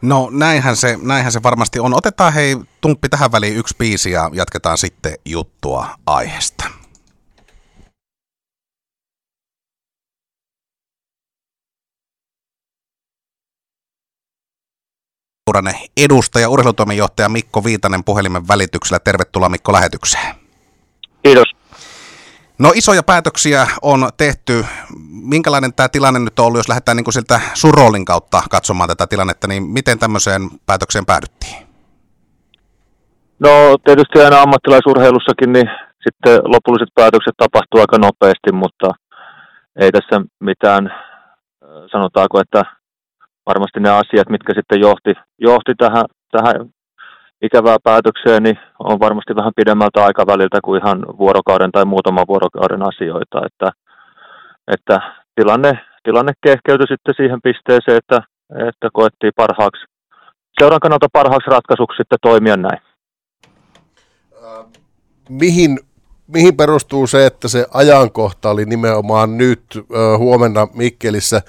No 0.02 0.28
näinhän 0.32 0.76
se, 0.76 0.98
näinhän 1.02 1.32
se 1.32 1.42
varmasti 1.42 1.78
on. 1.78 1.94
Otetaan 1.94 2.32
hei 2.32 2.56
Tumppi 2.80 3.08
tähän 3.08 3.32
väliin 3.32 3.56
yksi 3.56 3.74
biisi 3.78 4.10
ja 4.10 4.30
jatketaan 4.32 4.78
sitten 4.78 5.14
juttua 5.24 5.86
aiheesta. 6.06 6.64
edustaja, 15.96 16.48
urheilutoimenjohtaja 16.48 17.28
Mikko 17.28 17.64
Viitanen 17.64 18.04
puhelimen 18.04 18.48
välityksellä. 18.48 18.98
Tervetuloa 18.98 19.48
Mikko 19.48 19.72
lähetykseen. 19.72 20.34
Kiitos. 21.22 21.51
No 22.62 22.72
isoja 22.74 23.02
päätöksiä 23.02 23.66
on 23.82 24.00
tehty. 24.16 24.64
Minkälainen 25.22 25.72
tämä 25.74 25.88
tilanne 25.88 26.20
nyt 26.20 26.38
on 26.38 26.46
ollut, 26.46 26.58
jos 26.58 26.68
lähdetään 26.68 26.96
niin 26.96 27.04
kuin 27.04 27.14
siltä 27.14 27.40
Surolin 27.54 28.04
kautta 28.04 28.42
katsomaan 28.50 28.88
tätä 28.88 29.06
tilannetta, 29.06 29.48
niin 29.48 29.62
miten 29.62 29.98
tämmöiseen 29.98 30.42
päätökseen 30.66 31.06
päädyttiin? 31.06 31.56
No 33.38 33.50
tietysti 33.84 34.22
aina 34.24 34.40
ammattilaisurheilussakin, 34.40 35.52
niin 35.52 35.70
sitten 36.04 36.34
lopulliset 36.44 36.88
päätökset 36.94 37.34
tapahtuu 37.36 37.80
aika 37.80 37.98
nopeasti, 37.98 38.52
mutta 38.52 38.88
ei 39.80 39.92
tässä 39.92 40.16
mitään, 40.40 40.94
sanotaanko, 41.92 42.40
että 42.40 42.62
varmasti 43.46 43.80
ne 43.80 43.90
asiat, 43.90 44.28
mitkä 44.30 44.52
sitten 44.54 44.80
johti, 44.80 45.12
johti 45.38 45.72
tähän, 45.74 46.04
tähän 46.30 46.56
ikävää 47.42 47.76
päätökseen, 47.84 48.42
niin 48.42 48.58
on 48.78 49.00
varmasti 49.00 49.36
vähän 49.36 49.52
pidemmältä 49.56 50.04
aikaväliltä 50.04 50.58
kuin 50.64 50.80
ihan 50.80 51.06
vuorokauden 51.18 51.72
tai 51.72 51.84
muutaman 51.84 52.26
vuorokauden 52.28 52.82
asioita, 52.82 53.46
että, 53.46 53.70
että 54.72 55.12
tilanne, 55.34 55.78
tilanne 56.02 56.32
kehkeytyi 56.42 56.86
sitten 56.86 57.14
siihen 57.16 57.42
pisteeseen, 57.42 57.98
että, 57.98 58.22
että 58.68 58.88
koettiin 58.92 59.32
parhaaksi, 59.36 59.84
seuran 60.60 60.80
kannalta 60.80 61.06
parhaaksi 61.12 61.50
ratkaisuksi 61.50 61.96
sitten 61.96 62.18
toimia 62.22 62.56
näin. 62.56 62.78
Mihin, 65.28 65.78
mihin 66.26 66.56
perustuu 66.56 67.06
se, 67.06 67.26
että 67.26 67.48
se 67.48 67.66
ajankohta 67.74 68.50
oli 68.50 68.64
nimenomaan 68.64 69.38
nyt 69.38 69.62
huomenna 70.18 70.68
Mikkelissä 70.74 71.42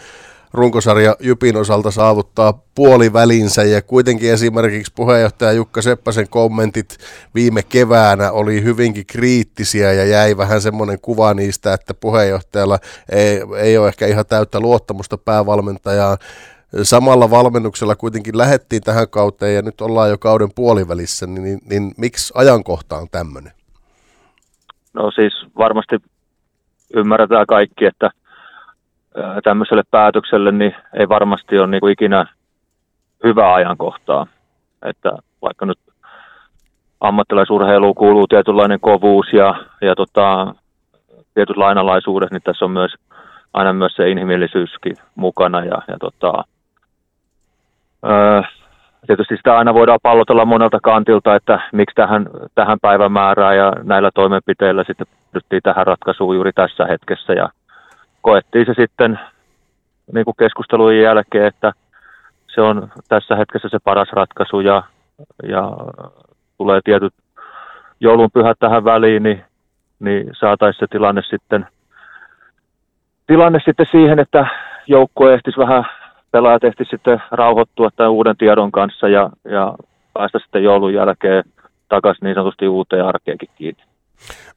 runkosarja 0.53 1.15
Jypin 1.19 1.57
osalta 1.57 1.91
saavuttaa 1.91 2.63
puolivälinsä 2.75 3.63
ja 3.63 3.81
kuitenkin 3.81 4.33
esimerkiksi 4.33 4.93
puheenjohtaja 4.95 5.51
Jukka 5.51 5.81
Seppäsen 5.81 6.29
kommentit 6.29 6.97
viime 7.35 7.63
keväänä 7.63 8.31
oli 8.31 8.63
hyvinkin 8.63 9.05
kriittisiä 9.05 9.93
ja 9.93 10.05
jäi 10.05 10.37
vähän 10.37 10.61
semmoinen 10.61 10.99
kuva 11.01 11.33
niistä, 11.33 11.73
että 11.73 11.93
puheenjohtajalla 11.93 12.79
ei, 13.11 13.41
ei 13.57 13.77
ole 13.77 13.87
ehkä 13.87 14.07
ihan 14.07 14.25
täyttä 14.25 14.59
luottamusta 14.59 15.17
päävalmentajaan. 15.17 16.17
Samalla 16.83 17.29
valmennuksella 17.29 17.95
kuitenkin 17.95 18.37
lähettiin 18.37 18.81
tähän 18.81 19.09
kauteen 19.09 19.55
ja 19.55 19.61
nyt 19.61 19.81
ollaan 19.81 20.09
jo 20.09 20.17
kauden 20.17 20.49
puolivälissä, 20.55 21.27
niin, 21.27 21.43
niin, 21.43 21.59
niin 21.69 21.91
miksi 21.97 22.33
ajankohta 22.35 22.97
on 22.97 23.07
tämmöinen? 23.11 23.51
No 24.93 25.11
siis 25.11 25.33
varmasti 25.57 25.95
ymmärretään 26.95 27.47
kaikki, 27.47 27.85
että 27.85 28.09
tämmöiselle 29.43 29.83
päätökselle, 29.91 30.51
niin 30.51 30.75
ei 30.93 31.09
varmasti 31.09 31.59
ole 31.59 31.67
niin 31.67 31.81
kuin 31.81 31.93
ikinä 31.93 32.25
hyvää 33.23 33.53
ajankohtaa. 33.53 34.27
Että 34.85 35.11
vaikka 35.41 35.65
nyt 35.65 35.79
ammattilaisurheiluun 37.01 37.95
kuuluu 37.95 38.27
tietynlainen 38.27 38.79
kovuus 38.79 39.33
ja, 39.33 39.55
ja 39.81 39.95
tota, 39.95 40.55
tietyt 41.33 41.57
lainalaisuudet, 41.57 42.31
niin 42.31 42.41
tässä 42.41 42.65
on 42.65 42.71
myös 42.71 42.95
aina 43.53 43.73
myös 43.73 43.95
se 43.95 44.09
inhimillisyyskin 44.09 44.95
mukana. 45.15 45.65
Ja, 45.65 45.81
ja 45.87 45.97
tota, 45.99 46.43
öö, 48.05 48.41
tietysti 49.07 49.37
sitä 49.37 49.57
aina 49.57 49.73
voidaan 49.73 49.99
pallotella 50.03 50.45
monelta 50.45 50.79
kantilta, 50.83 51.35
että 51.35 51.59
miksi 51.73 51.95
tähän, 51.95 52.29
tähän 52.55 52.77
päivämäärään 52.81 53.57
ja 53.57 53.73
näillä 53.83 54.11
toimenpiteillä 54.13 54.83
sitten 54.83 55.07
pystyttiin 55.31 55.61
tähän 55.63 55.87
ratkaisuun 55.87 56.35
juuri 56.35 56.51
tässä 56.53 56.85
hetkessä. 56.85 57.33
Ja, 57.33 57.49
koettiin 58.23 58.65
se 58.65 58.73
sitten 58.81 59.19
niin 60.13 60.25
kuin 60.25 60.35
keskustelujen 60.39 61.03
jälkeen, 61.03 61.45
että 61.45 61.71
se 62.55 62.61
on 62.61 62.91
tässä 63.09 63.35
hetkessä 63.35 63.69
se 63.71 63.77
paras 63.83 64.09
ratkaisu 64.11 64.59
ja, 64.59 64.83
ja 65.43 65.71
tulee 66.57 66.81
tietyt 66.83 67.13
joulun 67.99 68.31
pyhät 68.33 68.59
tähän 68.59 68.83
väliin, 68.83 69.23
niin, 69.23 69.43
niin 69.99 70.31
saataisiin 70.39 70.79
se 70.79 70.87
tilanne 70.91 71.21
sitten, 71.29 71.67
tilanne 73.27 73.59
sitten 73.65 73.85
siihen, 73.91 74.19
että 74.19 74.47
joukko 74.87 75.29
ehtisi 75.29 75.57
vähän, 75.57 75.85
pelaajat 76.31 76.63
ehtisi 76.63 76.89
sitten 76.89 77.21
rauhoittua 77.31 77.89
tämän 77.95 78.11
uuden 78.11 78.37
tiedon 78.37 78.71
kanssa 78.71 79.07
ja, 79.07 79.29
ja 79.43 79.75
päästä 80.13 80.39
sitten 80.39 80.63
joulun 80.63 80.93
jälkeen 80.93 81.43
takaisin 81.89 82.25
niin 82.25 82.35
sanotusti 82.35 82.67
uuteen 82.67 83.05
arkeenkin 83.05 83.49
kiinni. 83.55 83.83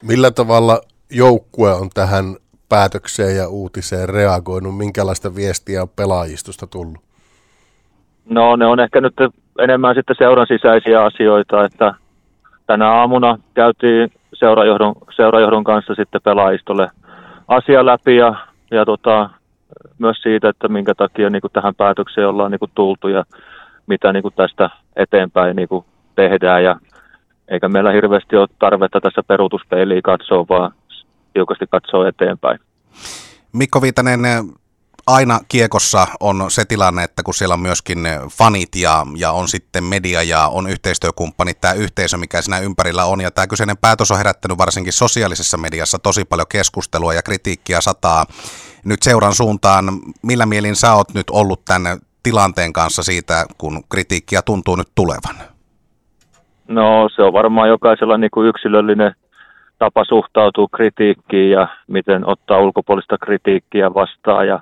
Millä 0.03 0.31
tavalla 0.31 0.81
joukkue 1.11 1.71
on 1.71 1.89
tähän 1.93 2.25
päätökseen 2.69 3.37
ja 3.37 3.47
uutiseen 3.47 4.09
reagoinut? 4.09 4.77
Minkälaista 4.77 5.35
viestiä 5.35 5.81
on 5.81 5.89
pelaajistosta 5.89 6.67
tullut? 6.67 7.01
No 8.29 8.55
ne 8.55 8.65
on 8.65 8.79
ehkä 8.79 9.01
nyt 9.01 9.13
enemmän 9.59 9.95
sitten 9.95 10.15
seuran 10.19 10.47
sisäisiä 10.47 11.03
asioita, 11.03 11.65
että 11.65 11.93
tänä 12.67 12.91
aamuna 12.91 13.39
käytiin 13.53 14.11
seurajohdon, 14.33 14.95
seurajohdon 15.15 15.63
kanssa 15.63 15.95
sitten 15.95 16.21
pelaajistolle 16.21 16.89
asia 17.47 17.85
läpi 17.85 18.15
ja, 18.15 18.35
ja 18.71 18.85
tota, 18.85 19.29
myös 19.99 20.17
siitä, 20.21 20.49
että 20.49 20.67
minkä 20.67 20.95
takia 20.95 21.29
niin 21.29 21.41
kuin 21.41 21.51
tähän 21.53 21.75
päätökseen 21.75 22.27
ollaan 22.27 22.51
niin 22.51 22.59
kuin 22.59 22.71
tultu 22.75 23.07
ja 23.07 23.23
mitä 23.87 24.13
niin 24.13 24.23
kuin 24.23 24.33
tästä 24.33 24.69
eteenpäin 24.95 25.55
niin 25.55 25.67
kuin 25.67 25.85
tehdään 26.15 26.63
ja 26.63 26.79
eikä 27.47 27.69
meillä 27.69 27.91
hirveästi 27.91 28.35
ole 28.35 28.47
tarvetta 28.59 29.01
tässä 29.01 29.23
peruutuspeiliin 29.23 30.03
katsoa, 30.03 30.45
vaan 30.49 30.71
tiukasti 31.37 31.67
katsoo 31.67 32.05
eteenpäin. 32.05 32.59
Mikko 33.53 33.81
Viitanen, 33.81 34.19
aina 35.07 35.39
kiekossa 35.47 36.07
on 36.19 36.51
se 36.51 36.65
tilanne, 36.65 37.03
että 37.03 37.23
kun 37.23 37.33
siellä 37.33 37.53
on 37.53 37.59
myöskin 37.59 37.99
fanit 38.29 38.75
ja, 38.75 39.05
ja 39.17 39.31
on 39.31 39.47
sitten 39.47 39.83
media 39.83 40.23
ja 40.23 40.47
on 40.47 40.69
yhteistyökumppanit, 40.69 41.61
tämä 41.61 41.73
yhteisö, 41.73 42.17
mikä 42.17 42.41
siinä 42.41 42.59
ympärillä 42.59 43.05
on. 43.05 43.21
Ja 43.21 43.31
tämä 43.31 43.47
kyseinen 43.47 43.77
päätös 43.77 44.11
on 44.11 44.17
herättänyt 44.17 44.57
varsinkin 44.57 44.93
sosiaalisessa 44.93 45.57
mediassa 45.57 45.99
tosi 45.99 46.25
paljon 46.25 46.47
keskustelua 46.49 47.13
ja 47.13 47.21
kritiikkiä 47.21 47.81
sataa 47.81 48.25
nyt 48.85 49.03
seuran 49.03 49.35
suuntaan. 49.35 49.85
Millä 50.23 50.45
mielin 50.45 50.75
sä 50.75 50.93
oot 50.93 51.13
nyt 51.13 51.29
ollut 51.29 51.65
tämän 51.65 51.99
tilanteen 52.23 52.73
kanssa 52.73 53.03
siitä, 53.03 53.45
kun 53.57 53.83
kritiikkiä 53.89 54.41
tuntuu 54.41 54.75
nyt 54.75 54.91
tulevan? 54.95 55.35
No 56.67 57.09
se 57.15 57.21
on 57.23 57.33
varmaan 57.33 57.69
jokaisella 57.69 58.17
niin 58.17 58.31
kuin 58.31 58.47
yksilöllinen 58.47 59.15
tapa 59.79 60.05
suhtautua 60.05 60.67
kritiikkiin 60.75 61.51
ja 61.51 61.67
miten 61.87 62.29
ottaa 62.29 62.59
ulkopuolista 62.59 63.17
kritiikkiä 63.17 63.93
vastaan. 63.93 64.47
Ja, 64.47 64.59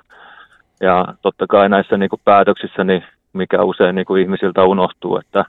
ja 0.80 1.04
totta 1.22 1.46
kai 1.46 1.68
näissä 1.68 1.96
niin 1.96 2.10
kuin 2.10 2.20
päätöksissä, 2.24 2.84
niin 2.84 3.04
mikä 3.32 3.62
usein 3.62 3.94
niin 3.94 4.06
kuin 4.06 4.22
ihmisiltä 4.22 4.64
unohtuu, 4.64 5.18
että, 5.18 5.44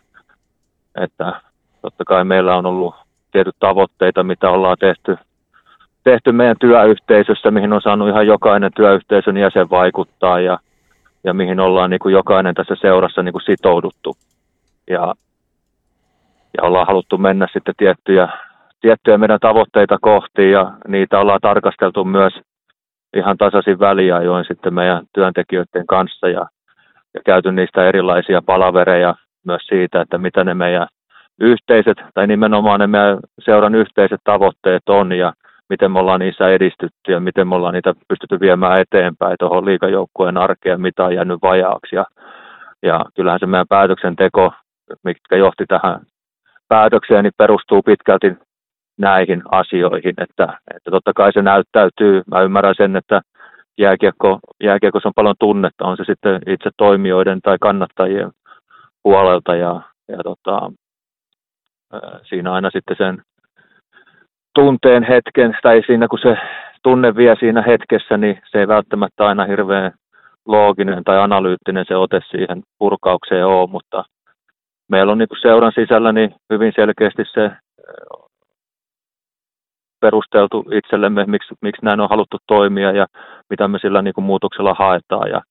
että 1.01 1.41
totta 1.81 2.03
kai 2.05 2.23
meillä 2.23 2.55
on 2.55 2.65
ollut 2.65 2.95
tietyt 3.31 3.55
tavoitteita, 3.59 4.23
mitä 4.23 4.49
ollaan 4.49 4.77
tehty, 4.79 5.17
tehty 6.03 6.31
meidän 6.31 6.55
työyhteisössä, 6.59 7.51
mihin 7.51 7.73
on 7.73 7.81
saanut 7.81 8.09
ihan 8.09 8.27
jokainen 8.27 8.71
työyhteisön 8.75 9.37
jäsen 9.37 9.69
vaikuttaa 9.69 10.39
ja, 10.39 10.59
ja 11.23 11.33
mihin 11.33 11.59
ollaan 11.59 11.89
niin 11.89 11.99
kuin 11.99 12.13
jokainen 12.13 12.55
tässä 12.55 12.75
seurassa 12.81 13.23
niin 13.23 13.33
kuin 13.33 13.41
sitouduttu. 13.41 14.17
Ja, 14.89 15.13
ja 16.57 16.63
ollaan 16.63 16.87
haluttu 16.87 17.17
mennä 17.17 17.47
sitten 17.53 17.75
tiettyjä 17.77 18.29
tiettyjä 18.81 19.17
meidän 19.17 19.39
tavoitteita 19.39 19.97
kohti 20.01 20.51
ja 20.51 20.71
niitä 20.87 21.19
ollaan 21.19 21.41
tarkasteltu 21.41 22.05
myös 22.05 22.33
ihan 23.15 23.37
tasaisin 23.37 23.79
väliajoin 23.79 24.45
sitten 24.45 24.73
meidän 24.73 25.05
työntekijöiden 25.13 25.87
kanssa 25.87 26.29
ja, 26.29 26.47
ja 27.13 27.21
käyty 27.25 27.51
niistä 27.51 27.87
erilaisia 27.87 28.41
palavereja 28.45 29.15
myös 29.45 29.61
siitä, 29.67 30.01
että 30.01 30.17
mitä 30.17 30.43
ne 30.43 30.53
meidän 30.53 30.87
yhteiset 31.41 31.97
tai 32.13 32.27
nimenomaan 32.27 32.79
ne 32.79 32.87
meidän 32.87 33.19
seuran 33.39 33.75
yhteiset 33.75 34.21
tavoitteet 34.23 34.89
on 34.89 35.11
ja 35.11 35.33
miten 35.69 35.91
me 35.91 35.99
ollaan 35.99 36.19
niissä 36.19 36.49
edistytty 36.49 37.11
ja 37.11 37.19
miten 37.19 37.47
me 37.47 37.55
ollaan 37.55 37.73
niitä 37.73 37.93
pystytty 38.07 38.39
viemään 38.39 38.81
eteenpäin 38.81 39.35
tuohon 39.39 39.65
liikajoukkueen 39.65 40.37
arkeen, 40.37 40.81
mitä 40.81 41.05
on 41.05 41.15
jäänyt 41.15 41.41
vajaaksi. 41.41 41.95
Ja 41.95 42.05
ja 42.83 43.05
kyllähän 43.15 43.39
se 43.39 43.45
meidän 43.45 43.67
päätöksenteko, 43.67 44.53
mitkä 45.03 45.35
johti 45.35 45.65
tähän 45.67 45.99
päätökseen, 46.67 47.23
niin 47.23 47.33
perustuu 47.37 47.81
pitkälti 47.81 48.35
näihin 48.97 49.41
asioihin, 49.51 50.13
että, 50.17 50.57
että 50.75 50.91
totta 50.91 51.11
kai 51.15 51.33
se 51.33 51.41
näyttäytyy, 51.41 52.23
mä 52.31 52.41
ymmärrän 52.41 52.75
sen, 52.77 52.95
että 52.95 53.21
jääkiekko, 53.77 54.39
jääkiekossa 54.63 55.09
on 55.09 55.13
paljon 55.15 55.35
tunnetta, 55.39 55.85
on 55.85 55.97
se 55.97 56.03
sitten 56.03 56.41
itse 56.47 56.69
toimijoiden 56.77 57.39
tai 57.41 57.57
kannattajien 57.61 58.31
puolelta 59.03 59.55
ja, 59.55 59.81
ja 60.07 60.17
tota, 60.23 60.71
siinä 62.23 62.53
aina 62.53 62.69
sitten 62.71 62.97
sen 62.97 63.21
tunteen 64.55 65.03
hetken, 65.03 65.57
tai 65.61 65.81
siinä 65.85 66.07
kun 66.07 66.19
se 66.19 66.37
tunne 66.83 67.15
vie 67.15 67.35
siinä 67.39 67.61
hetkessä, 67.61 68.17
niin 68.17 68.41
se 68.51 68.59
ei 68.59 68.67
välttämättä 68.67 69.25
aina 69.27 69.45
hirveän 69.45 69.91
looginen 70.45 71.03
tai 71.03 71.17
analyyttinen 71.17 71.85
se 71.87 71.95
ote 71.95 72.21
siihen 72.29 72.63
purkaukseen 72.79 73.45
ole, 73.45 73.69
mutta 73.69 74.03
meillä 74.89 75.11
on 75.11 75.17
niin 75.17 75.41
seuran 75.41 75.71
sisällä 75.75 76.11
niin 76.11 76.35
hyvin 76.53 76.73
selkeästi 76.75 77.23
se 77.33 77.51
perusteltu 79.99 80.65
itsellemme, 80.71 81.25
miksi, 81.25 81.53
miksi 81.61 81.85
näin 81.85 81.99
on 81.99 82.09
haluttu 82.09 82.37
toimia 82.47 82.91
ja 82.91 83.05
mitä 83.49 83.67
me 83.67 83.79
sillä 83.79 84.01
niin 84.01 84.13
kuin 84.13 84.25
muutoksella 84.25 84.73
haetaan. 84.79 85.29
Ja, 85.29 85.41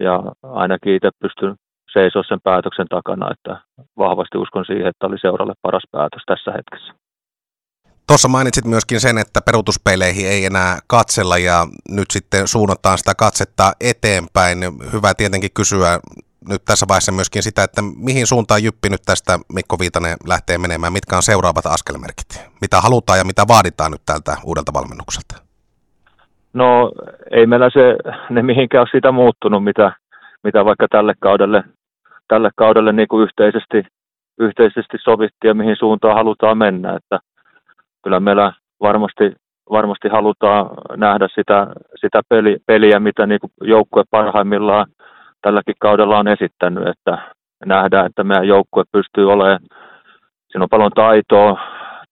ja 0.00 0.22
ainakin 0.42 0.94
itse 0.94 1.10
pystyn 1.18 1.54
seisoa 1.92 2.22
sen 2.28 2.40
päätöksen 2.44 2.86
takana, 2.88 3.30
että 3.32 3.60
vahvasti 3.98 4.38
uskon 4.38 4.64
siihen, 4.64 4.86
että 4.86 5.06
oli 5.06 5.18
seuralle 5.18 5.54
paras 5.62 5.84
päätös 5.90 6.22
tässä 6.26 6.52
hetkessä. 6.52 6.92
Tuossa 8.06 8.28
mainitsit 8.28 8.64
myöskin 8.64 9.00
sen, 9.00 9.18
että 9.18 9.40
peruutuspeileihin 9.40 10.28
ei 10.28 10.44
enää 10.44 10.78
katsella 10.86 11.38
ja 11.38 11.66
nyt 11.88 12.10
sitten 12.10 12.48
suunnataan 12.48 12.98
sitä 12.98 13.14
katsetta 13.14 13.72
eteenpäin. 13.80 14.58
Hyvä 14.92 15.14
tietenkin 15.14 15.50
kysyä 15.54 16.00
nyt 16.48 16.62
tässä 16.64 16.86
vaiheessa 16.88 17.12
myöskin 17.12 17.42
sitä, 17.42 17.62
että 17.62 17.82
mihin 17.82 18.26
suuntaan 18.26 18.64
Jyppi 18.64 18.88
nyt 18.90 19.02
tästä 19.06 19.38
Mikko 19.54 19.78
Viitanen 19.78 20.16
lähtee 20.28 20.58
menemään, 20.58 20.92
mitkä 20.92 21.16
on 21.16 21.22
seuraavat 21.22 21.66
askelmerkit, 21.66 22.30
mitä 22.60 22.80
halutaan 22.80 23.18
ja 23.18 23.24
mitä 23.24 23.42
vaaditaan 23.48 23.92
nyt 23.92 24.02
tältä 24.06 24.36
uudelta 24.44 24.72
valmennukselta? 24.72 25.34
No 26.52 26.92
ei 27.30 27.46
meillä 27.46 27.70
se, 27.70 27.96
ne 28.30 28.42
mihinkään 28.42 28.80
ole 28.80 28.88
siitä 28.90 29.12
muuttunut, 29.12 29.64
mitä, 29.64 29.92
mitä 30.44 30.64
vaikka 30.64 30.86
tälle 30.90 31.14
kaudelle, 31.20 31.64
tälle 32.28 32.50
kaudelle 32.56 32.92
niin 32.92 33.08
kuin 33.08 33.22
yhteisesti, 33.22 33.82
yhteisesti 34.38 34.96
sovittiin 35.00 35.48
ja 35.48 35.54
mihin 35.54 35.76
suuntaan 35.78 36.14
halutaan 36.14 36.58
mennä, 36.58 36.96
että 36.96 37.18
kyllä 38.02 38.20
meillä 38.20 38.52
varmasti, 38.80 39.32
varmasti 39.70 40.08
halutaan 40.08 40.70
nähdä 40.96 41.28
sitä, 41.34 41.66
sitä 42.00 42.22
peli, 42.28 42.56
peliä, 42.66 43.00
mitä 43.00 43.26
niin 43.26 43.40
joukkue 43.60 44.04
parhaimmillaan 44.10 44.86
tälläkin 45.42 45.74
kaudella 45.78 46.18
on 46.18 46.28
esittänyt, 46.28 46.86
että 46.86 47.18
nähdään, 47.64 48.06
että 48.06 48.24
meidän 48.24 48.48
joukkue 48.48 48.84
pystyy 48.92 49.32
olemaan, 49.32 49.60
siinä 50.48 50.62
on 50.62 50.68
paljon 50.68 50.92
taitoa, 50.94 51.60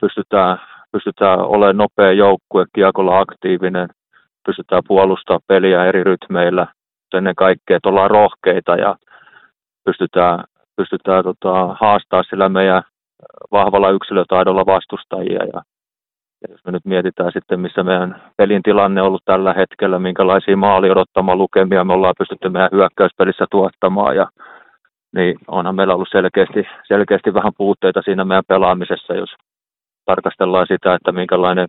pystytään, 0.01 0.59
pystytään 0.93 1.39
olemaan 1.41 1.77
nopea 1.77 2.13
joukkue, 2.13 2.65
kiekolla 2.75 3.19
aktiivinen, 3.19 3.89
pystytään 4.47 4.83
puolustamaan 4.89 5.41
peliä 5.47 5.85
eri 5.85 6.05
rytmeillä, 6.05 6.67
ennen 7.15 7.35
kaikkea, 7.35 7.77
että 7.77 7.89
ollaan 7.89 8.11
rohkeita 8.11 8.77
ja 8.77 8.97
pystytään, 9.85 10.45
pystytään 10.77 11.25
tota, 11.25 11.77
haastaa 11.81 12.23
sillä 12.23 12.49
meidän 12.49 12.83
vahvalla 13.53 13.91
yksilötaidolla 13.91 14.67
vastustajia 14.67 15.45
ja 15.45 15.63
ja 16.43 16.49
jos 16.51 16.65
me 16.65 16.73
nyt 16.73 16.85
mietitään 16.85 17.33
sitten, 17.33 17.61
missä 17.61 17.83
meidän 17.83 18.23
pelin 18.37 18.63
tilanne 18.63 19.01
on 19.01 19.07
ollut 19.07 19.25
tällä 19.25 19.53
hetkellä, 19.53 19.99
minkälaisia 19.99 20.57
maali 20.57 20.91
odottama 20.91 21.37
lukemia 21.37 21.85
me 21.85 21.93
ollaan 21.93 22.15
pystytty 22.19 22.49
meidän 22.49 22.69
hyökkäyspelissä 22.73 23.45
tuottamaan, 23.51 24.17
ja, 24.17 24.27
niin 25.15 25.37
onhan 25.49 25.75
meillä 25.75 25.95
ollut 25.95 26.09
selkeästi, 26.11 26.67
selkeästi 26.89 27.35
vähän 27.35 27.53
puutteita 27.57 28.03
siinä 28.03 28.25
meidän 28.25 28.45
pelaamisessa, 28.49 29.15
jos 29.15 29.31
tarkastellaan 30.05 30.67
sitä, 30.67 30.95
että 30.95 31.13
minkälainen, 31.13 31.69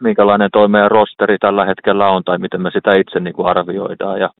minkälainen 0.00 0.48
toi 0.52 0.68
meidän 0.68 0.90
rosteri 0.90 1.38
tällä 1.38 1.64
hetkellä 1.64 2.08
on, 2.08 2.24
tai 2.24 2.38
miten 2.38 2.62
me 2.62 2.70
sitä 2.70 2.94
itse 2.94 3.20
niin 3.20 3.34
kuin 3.34 3.48
arvioidaan. 3.48 4.20
Ja 4.20 4.30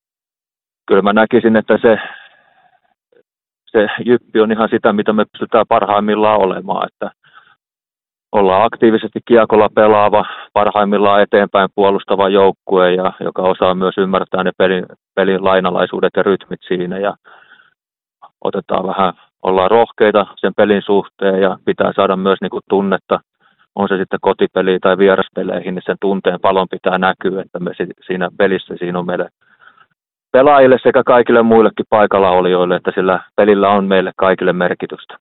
kyllä 0.86 1.02
mä 1.02 1.12
näkisin, 1.12 1.56
että 1.56 1.78
se, 1.82 1.98
se 3.66 3.86
jyppi 4.06 4.40
on 4.40 4.52
ihan 4.52 4.68
sitä, 4.68 4.92
mitä 4.92 5.12
me 5.12 5.24
pystytään 5.32 5.66
parhaimmillaan 5.68 6.40
olemaan, 6.40 6.88
että 6.92 7.23
ollaan 8.34 8.64
aktiivisesti 8.64 9.20
kiekolla 9.24 9.68
pelaava, 9.74 10.24
parhaimmillaan 10.52 11.22
eteenpäin 11.22 11.68
puolustava 11.74 12.28
joukkue, 12.28 12.94
ja, 12.94 13.12
joka 13.20 13.42
osaa 13.42 13.74
myös 13.74 13.98
ymmärtää 13.98 14.44
ne 14.44 14.50
pelin, 14.58 14.86
pelin 15.14 15.44
lainalaisuudet 15.44 16.10
ja 16.16 16.22
rytmit 16.22 16.60
siinä. 16.68 16.98
Ja 16.98 17.14
otetaan 18.44 18.86
vähän, 18.86 19.12
ollaan 19.42 19.70
rohkeita 19.70 20.26
sen 20.36 20.52
pelin 20.56 20.82
suhteen 20.82 21.42
ja 21.42 21.58
pitää 21.64 21.92
saada 21.96 22.16
myös 22.16 22.38
niin 22.40 22.50
kuin 22.50 22.62
tunnetta, 22.68 23.20
on 23.74 23.88
se 23.88 23.96
sitten 23.96 24.18
kotipeli 24.22 24.78
tai 24.78 24.98
vieraspeleihin, 24.98 25.74
niin 25.74 25.82
sen 25.86 25.96
tunteen 26.00 26.40
palon 26.40 26.66
pitää 26.70 26.98
näkyä, 26.98 27.42
että 27.42 27.60
me 27.60 27.70
siinä 28.06 28.28
pelissä 28.38 28.74
siinä 28.78 28.98
on 28.98 29.06
meille 29.06 29.28
pelaajille 30.32 30.78
sekä 30.82 31.02
kaikille 31.06 31.42
muillekin 31.42 31.86
paikalla 31.90 32.30
olijoille, 32.30 32.76
että 32.76 32.92
sillä 32.94 33.20
pelillä 33.36 33.68
on 33.68 33.84
meille 33.84 34.12
kaikille 34.16 34.52
merkitystä. 34.52 35.16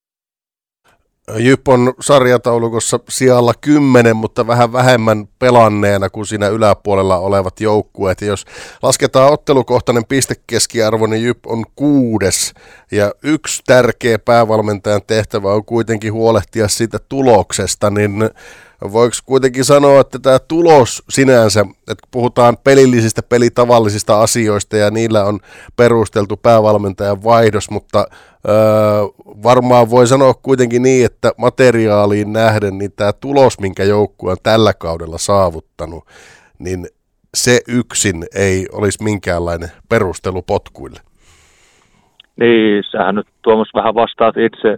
Jyp 1.38 1.67
on 1.67 1.93
sarjataulukossa 1.99 2.99
sijalla 3.09 3.53
kymmenen, 3.62 4.15
mutta 4.15 4.47
vähän 4.47 4.73
vähemmän 4.73 5.27
pelanneena 5.39 6.09
kuin 6.09 6.25
siinä 6.25 6.47
yläpuolella 6.47 7.17
olevat 7.17 7.59
joukkueet. 7.62 8.21
Jos 8.21 8.45
lasketaan 8.81 9.33
ottelukohtainen 9.33 10.05
pistekeskiarvo, 10.05 11.07
niin 11.07 11.23
Jyp 11.23 11.47
on 11.47 11.65
kuudes. 11.75 12.53
Ja 12.91 13.12
yksi 13.23 13.62
tärkeä 13.65 14.19
päävalmentajan 14.19 15.01
tehtävä 15.07 15.53
on 15.53 15.65
kuitenkin 15.65 16.13
huolehtia 16.13 16.67
siitä 16.67 16.99
tuloksesta, 17.09 17.89
niin 17.89 18.29
voiko 18.91 19.15
kuitenkin 19.25 19.65
sanoa, 19.65 20.01
että 20.01 20.19
tämä 20.19 20.39
tulos 20.39 21.03
sinänsä, 21.09 21.65
että 21.88 22.07
puhutaan 22.12 22.57
pelillisistä, 22.57 23.21
pelitavallisista 23.23 24.21
asioista 24.21 24.77
ja 24.77 24.91
niillä 24.91 25.25
on 25.25 25.39
perusteltu 25.75 26.38
päävalmentajan 26.38 27.23
vaihdos, 27.23 27.69
mutta 27.69 28.05
öö, 28.47 28.53
varmaan 29.43 29.89
voi 29.89 30.08
sanoa 30.08 30.34
kuitenkin 30.34 30.82
niin, 30.82 31.06
että 31.06 31.32
materiaaliin 31.38 32.34
nähden, 32.34 32.77
niin 32.77 32.91
tämä 32.95 33.13
tulos, 33.13 33.60
minkä 33.60 33.84
joukkue 33.84 34.32
on 34.32 34.38
tällä 34.43 34.73
kaudella 34.73 35.17
saavuttanut, 35.17 36.03
niin 36.60 36.88
se 37.34 37.60
yksin 37.67 38.23
ei 38.36 38.65
olisi 38.71 39.03
minkäänlainen 39.03 39.69
perustelu 39.89 40.41
potkuille. 40.41 40.99
Niin, 42.39 42.84
sähän 42.91 43.15
nyt 43.15 43.27
Tuomas 43.41 43.69
vähän 43.75 43.95
vastaat 43.95 44.38
itse 44.38 44.77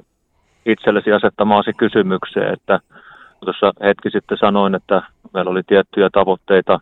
itsellesi 0.66 1.12
asettamaasi 1.12 1.74
kysymykseen, 1.74 2.54
että– 2.54 2.80
tuossa 3.46 3.74
hetki 3.84 4.10
sitten 4.10 4.38
sanoin, 4.38 4.76
että 4.76 5.02
meillä 5.34 5.52
oli 5.52 5.64
tiettyjä 5.68 6.10
tavoitteita, 6.10 6.80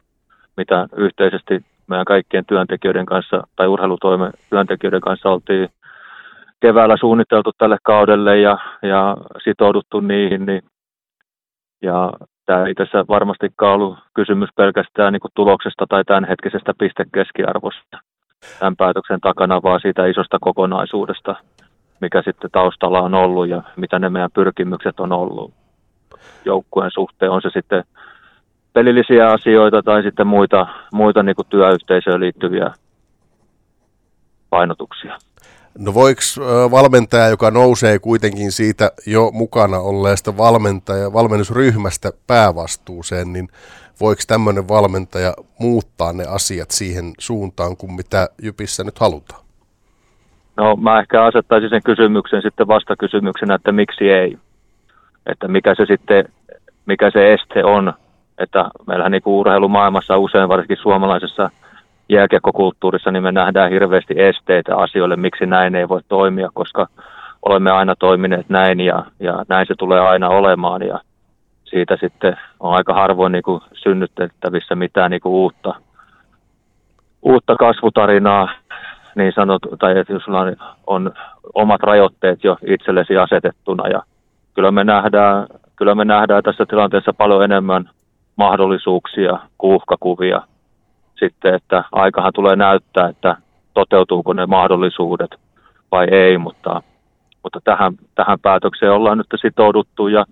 mitä 0.58 0.88
yhteisesti 0.96 1.66
meidän 1.88 2.06
kaikkien 2.06 2.46
työntekijöiden 2.46 3.06
kanssa 3.06 3.48
tai 3.56 3.68
urheilutoimen 3.68 4.34
työntekijöiden 4.50 5.02
kanssa 5.02 5.30
oltiin 5.30 5.70
keväällä 6.64 6.98
suunniteltu 7.00 7.52
tälle 7.58 7.78
kaudelle 7.84 8.40
ja, 8.40 8.58
ja 8.82 9.18
sitouduttu 9.44 10.00
niihin. 10.00 10.46
Niin, 10.46 10.62
ja 11.82 12.12
tämä 12.46 12.66
ei 12.66 12.74
tässä 12.74 13.06
varmastikaan 13.08 13.74
ollut 13.74 13.98
kysymys 14.14 14.50
pelkästään 14.56 15.14
niin 15.14 15.22
kuin 15.22 15.32
tuloksesta 15.36 15.86
tai 15.90 16.04
tämänhetkisestä 16.06 16.74
pistekeskiarvosta 16.80 17.98
tämän 18.60 18.76
päätöksen 18.76 19.22
takana, 19.22 19.64
vaan 19.64 19.80
siitä 19.82 20.06
isosta 20.06 20.38
kokonaisuudesta, 20.42 21.36
mikä 22.02 22.22
sitten 22.22 22.52
taustalla 22.52 23.02
on 23.02 23.14
ollut 23.14 23.48
ja 23.50 23.62
mitä 23.76 24.00
ne 24.00 24.10
meidän 24.10 24.32
pyrkimykset 24.34 25.00
on 25.00 25.12
ollut 25.12 25.54
joukkueen 26.46 26.92
suhteen, 26.92 27.32
on 27.32 27.42
se 27.42 27.50
sitten 27.54 27.84
pelillisiä 28.74 29.28
asioita 29.28 29.84
tai 29.84 30.04
sitten 30.04 30.28
muita, 30.28 30.68
muita 30.94 31.24
niin 31.24 31.36
kuin 31.36 31.48
työyhteisöön 31.50 32.20
liittyviä 32.20 32.74
painotuksia. 34.50 35.18
No 35.78 35.94
voiko 35.94 36.22
valmentaja, 36.72 37.28
joka 37.28 37.52
nousee 37.52 38.00
kuitenkin 38.00 38.52
siitä 38.52 38.92
jo 39.08 39.32
mukana 39.34 39.78
olleesta 39.78 40.38
valmentaja, 40.38 41.14
valmennusryhmästä 41.14 42.12
päävastuuseen, 42.28 43.34
niin 43.34 43.48
voiko 44.02 44.22
tämmöinen 44.28 44.68
valmentaja 44.68 45.34
muuttaa 45.60 46.14
ne 46.14 46.24
asiat 46.30 46.72
siihen 46.72 47.14
suuntaan 47.20 47.78
kuin 47.78 47.94
mitä 47.94 48.30
Jypissä 48.42 48.84
nyt 48.84 49.00
halutaan? 49.00 49.42
No 50.58 50.76
mä 50.76 51.00
ehkä 51.00 51.24
asettaisin 51.24 51.70
sen 51.70 51.84
kysymyksen 51.84 52.42
sitten 52.42 52.68
vastakysymyksenä, 52.68 53.56
että 53.56 53.72
miksi 53.72 54.10
ei 54.10 54.38
että 55.26 55.48
mikä 55.48 55.76
se 55.76 55.86
sitten, 55.86 56.26
mikä 56.86 57.12
se 57.12 57.34
este 57.34 57.66
on, 57.66 57.94
että 58.38 58.70
meillähän 58.88 59.12
niin 59.12 59.22
urheilumaailmassa 59.26 60.18
usein, 60.18 60.50
varsinkin 60.50 60.78
suomalaisessa 60.78 61.50
jääkiekkokulttuurissa, 62.10 63.12
niin 63.12 63.24
me 63.24 63.32
nähdään 63.32 63.72
hirveästi 63.72 64.14
esteitä 64.18 64.78
asioille, 64.78 65.16
miksi 65.16 65.46
näin 65.46 65.76
ei 65.76 65.90
voi 65.90 66.02
toimia, 66.08 66.50
koska 66.54 66.88
olemme 67.46 67.72
aina 67.72 67.96
toimineet 67.96 68.50
näin 68.50 68.80
ja, 68.80 69.06
ja 69.20 69.46
näin 69.48 69.68
se 69.68 69.74
tulee 69.78 70.00
aina 70.00 70.30
olemaan. 70.30 70.82
Ja 70.82 71.00
siitä 71.64 71.98
sitten 72.00 72.38
on 72.60 72.76
aika 72.76 72.94
harvoin 72.94 73.32
niin 73.32 73.44
kuin 73.44 73.62
synnytettävissä 73.74 74.76
mitään 74.76 75.12
niin 75.12 75.22
kuin 75.22 75.34
uutta, 75.34 75.76
uutta 77.22 77.56
kasvutarinaa 77.56 78.50
niin 79.16 79.34
sanottu, 79.36 79.78
tai 79.78 80.00
että 80.00 80.20
sulla 80.26 80.40
on, 80.40 80.56
on 80.88 81.12
omat 81.54 81.82
rajoitteet 81.84 82.44
jo 82.44 82.58
itsellesi 82.68 83.18
asetettuna. 83.18 83.88
Ja 83.88 84.04
kyllä 84.54 84.72
me 84.72 84.84
nähdään, 84.84 85.48
kyllä 85.76 85.96
me 85.96 86.06
nähdään 86.06 86.44
tässä 86.44 86.66
tilanteessa 86.66 87.14
paljon 87.14 87.44
enemmän 87.44 87.90
mahdollisuuksia 88.36 89.40
kuin 89.58 89.76
uhkakuvia 89.76 90.42
sitten, 91.24 91.54
että 91.54 91.84
aikahan 91.92 92.34
tulee 92.34 92.56
näyttää, 92.56 93.10
että 93.10 93.38
toteutuuko 93.74 94.34
ne 94.34 94.46
mahdollisuudet 94.46 95.32
vai 95.92 96.08
ei, 96.12 96.38
mutta, 96.38 96.84
mutta 97.44 97.60
tähän, 97.64 97.94
tähän 98.16 98.40
päätökseen 98.40 98.92
ollaan 98.92 99.18
nyt 99.18 99.28
sitouduttu 99.42 100.08
ja 100.08 100.26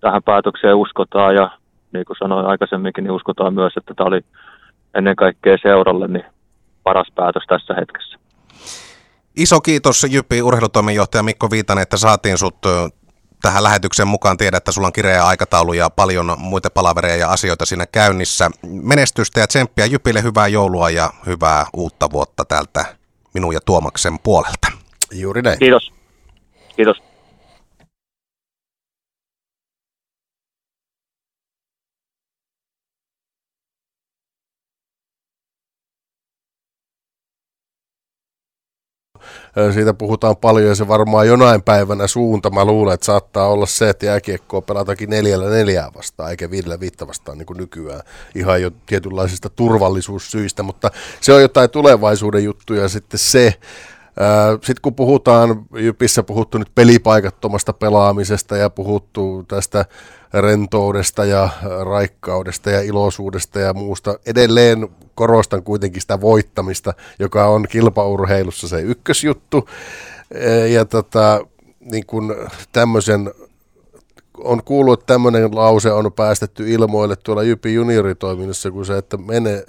tähän 0.00 0.22
päätökseen 0.22 0.76
uskotaan 0.76 1.34
ja 1.34 1.50
niin 1.92 2.04
kuin 2.04 2.16
sanoin 2.16 2.46
aikaisemminkin, 2.46 3.04
niin 3.04 3.12
uskotaan 3.12 3.54
myös, 3.54 3.72
että 3.76 3.94
tämä 3.94 4.08
oli 4.08 4.20
ennen 4.94 5.16
kaikkea 5.16 5.56
seuralle 5.62 6.08
niin 6.08 6.24
paras 6.82 7.08
päätös 7.14 7.42
tässä 7.48 7.74
hetkessä. 7.74 8.18
Iso 9.36 9.60
kiitos 9.60 10.06
Jyppi 10.10 10.42
urheilutoimenjohtaja 10.42 11.22
Mikko 11.22 11.50
Viitanen, 11.50 11.82
että 11.82 11.96
saatiin 11.96 12.38
sut 12.38 12.58
tähän 13.44 13.62
lähetykseen 13.62 14.08
mukaan. 14.08 14.36
Tiedä, 14.36 14.56
että 14.56 14.72
sulla 14.72 14.86
on 14.86 14.92
kireä 14.92 15.26
aikataulu 15.26 15.72
ja 15.72 15.90
paljon 15.90 16.34
muita 16.38 16.70
palavereja 16.70 17.16
ja 17.16 17.30
asioita 17.30 17.66
siinä 17.66 17.86
käynnissä. 17.86 18.50
Menestystä 18.62 19.40
ja 19.40 19.46
tsemppiä 19.46 19.86
Jypille, 19.86 20.22
hyvää 20.22 20.48
joulua 20.48 20.90
ja 20.90 21.10
hyvää 21.26 21.66
uutta 21.72 22.10
vuotta 22.10 22.44
täältä 22.44 22.84
minun 23.34 23.54
ja 23.54 23.60
Tuomaksen 23.60 24.18
puolelta. 24.18 24.72
Juuri 25.12 25.42
näin. 25.42 25.58
Kiitos. 25.58 25.92
Kiitos. 26.76 27.13
Siitä 39.74 39.94
puhutaan 39.94 40.36
paljon 40.36 40.68
ja 40.68 40.74
se 40.74 40.88
varmaan 40.88 41.26
jonain 41.26 41.62
päivänä 41.62 42.06
suunta. 42.06 42.50
Mä 42.50 42.64
luulen, 42.64 42.94
että 42.94 43.06
saattaa 43.06 43.48
olla 43.48 43.66
se, 43.66 43.90
että 43.90 44.06
jääkiekkoa 44.06 44.60
pelatakin 44.60 45.10
neljällä 45.10 45.50
neljää 45.50 45.90
vastaan, 45.96 46.30
eikä 46.30 46.50
viidellä 46.50 46.80
viittä 46.80 47.06
vastaan 47.06 47.38
niin 47.38 47.46
kuin 47.46 47.56
nykyään. 47.56 48.00
Ihan 48.34 48.62
jo 48.62 48.70
tietynlaisista 48.86 49.50
turvallisuussyistä, 49.50 50.62
mutta 50.62 50.90
se 51.20 51.32
on 51.32 51.42
jotain 51.42 51.70
tulevaisuuden 51.70 52.44
juttuja 52.44 52.88
sitten 52.88 53.18
se, 53.18 53.54
sitten 54.52 54.82
kun 54.82 54.94
puhutaan, 54.94 55.66
Jypissä 55.74 56.22
puhuttu 56.22 56.58
nyt 56.58 56.74
pelipaikattomasta 56.74 57.72
pelaamisesta 57.72 58.56
ja 58.56 58.70
puhuttu 58.70 59.44
tästä 59.48 59.84
rentoudesta 60.34 61.24
ja 61.24 61.48
raikkaudesta 61.84 62.70
ja 62.70 62.80
iloisuudesta 62.80 63.60
ja 63.60 63.74
muusta, 63.74 64.18
edelleen 64.26 64.88
korostan 65.14 65.62
kuitenkin 65.62 66.00
sitä 66.00 66.20
voittamista, 66.20 66.94
joka 67.18 67.46
on 67.46 67.66
kilpaurheilussa 67.68 68.68
se 68.68 68.80
ykkösjuttu. 68.80 69.68
Ja 70.70 70.84
tota, 70.84 71.46
niin 71.80 72.06
kun 72.06 72.36
tämmöisen 72.72 73.34
on 74.38 74.62
kuullut, 74.64 75.00
että 75.00 75.14
tämmöinen 75.14 75.54
lause 75.54 75.92
on 75.92 76.12
päästetty 76.12 76.70
ilmoille 76.70 77.16
tuolla 77.16 77.42
Jypi 77.42 77.74
junioritoiminnassa, 77.74 78.70
kun 78.70 78.86
se, 78.86 78.98
että 78.98 79.16
mene, 79.16 79.64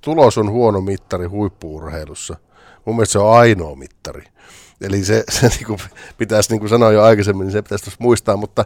tulos 0.00 0.38
on 0.38 0.50
huono 0.50 0.80
mittari 0.80 1.26
huippuurheilussa– 1.26 2.36
Mun 2.88 2.96
mielestä 2.96 3.12
se 3.12 3.18
on 3.18 3.38
ainoa 3.38 3.76
mittari. 3.76 4.24
Eli 4.80 5.04
se, 5.04 5.24
se 5.30 5.48
niin 5.56 5.66
kuin 5.66 5.78
pitäisi, 6.18 6.50
niin 6.50 6.60
kuin 6.60 6.68
sanoa 6.68 6.92
jo 6.92 7.02
aikaisemmin, 7.02 7.44
niin 7.44 7.52
se 7.52 7.62
pitäisi 7.62 7.84
tuossa 7.84 7.98
muistaa, 8.00 8.36
mutta 8.36 8.64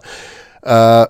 ää, 0.64 1.06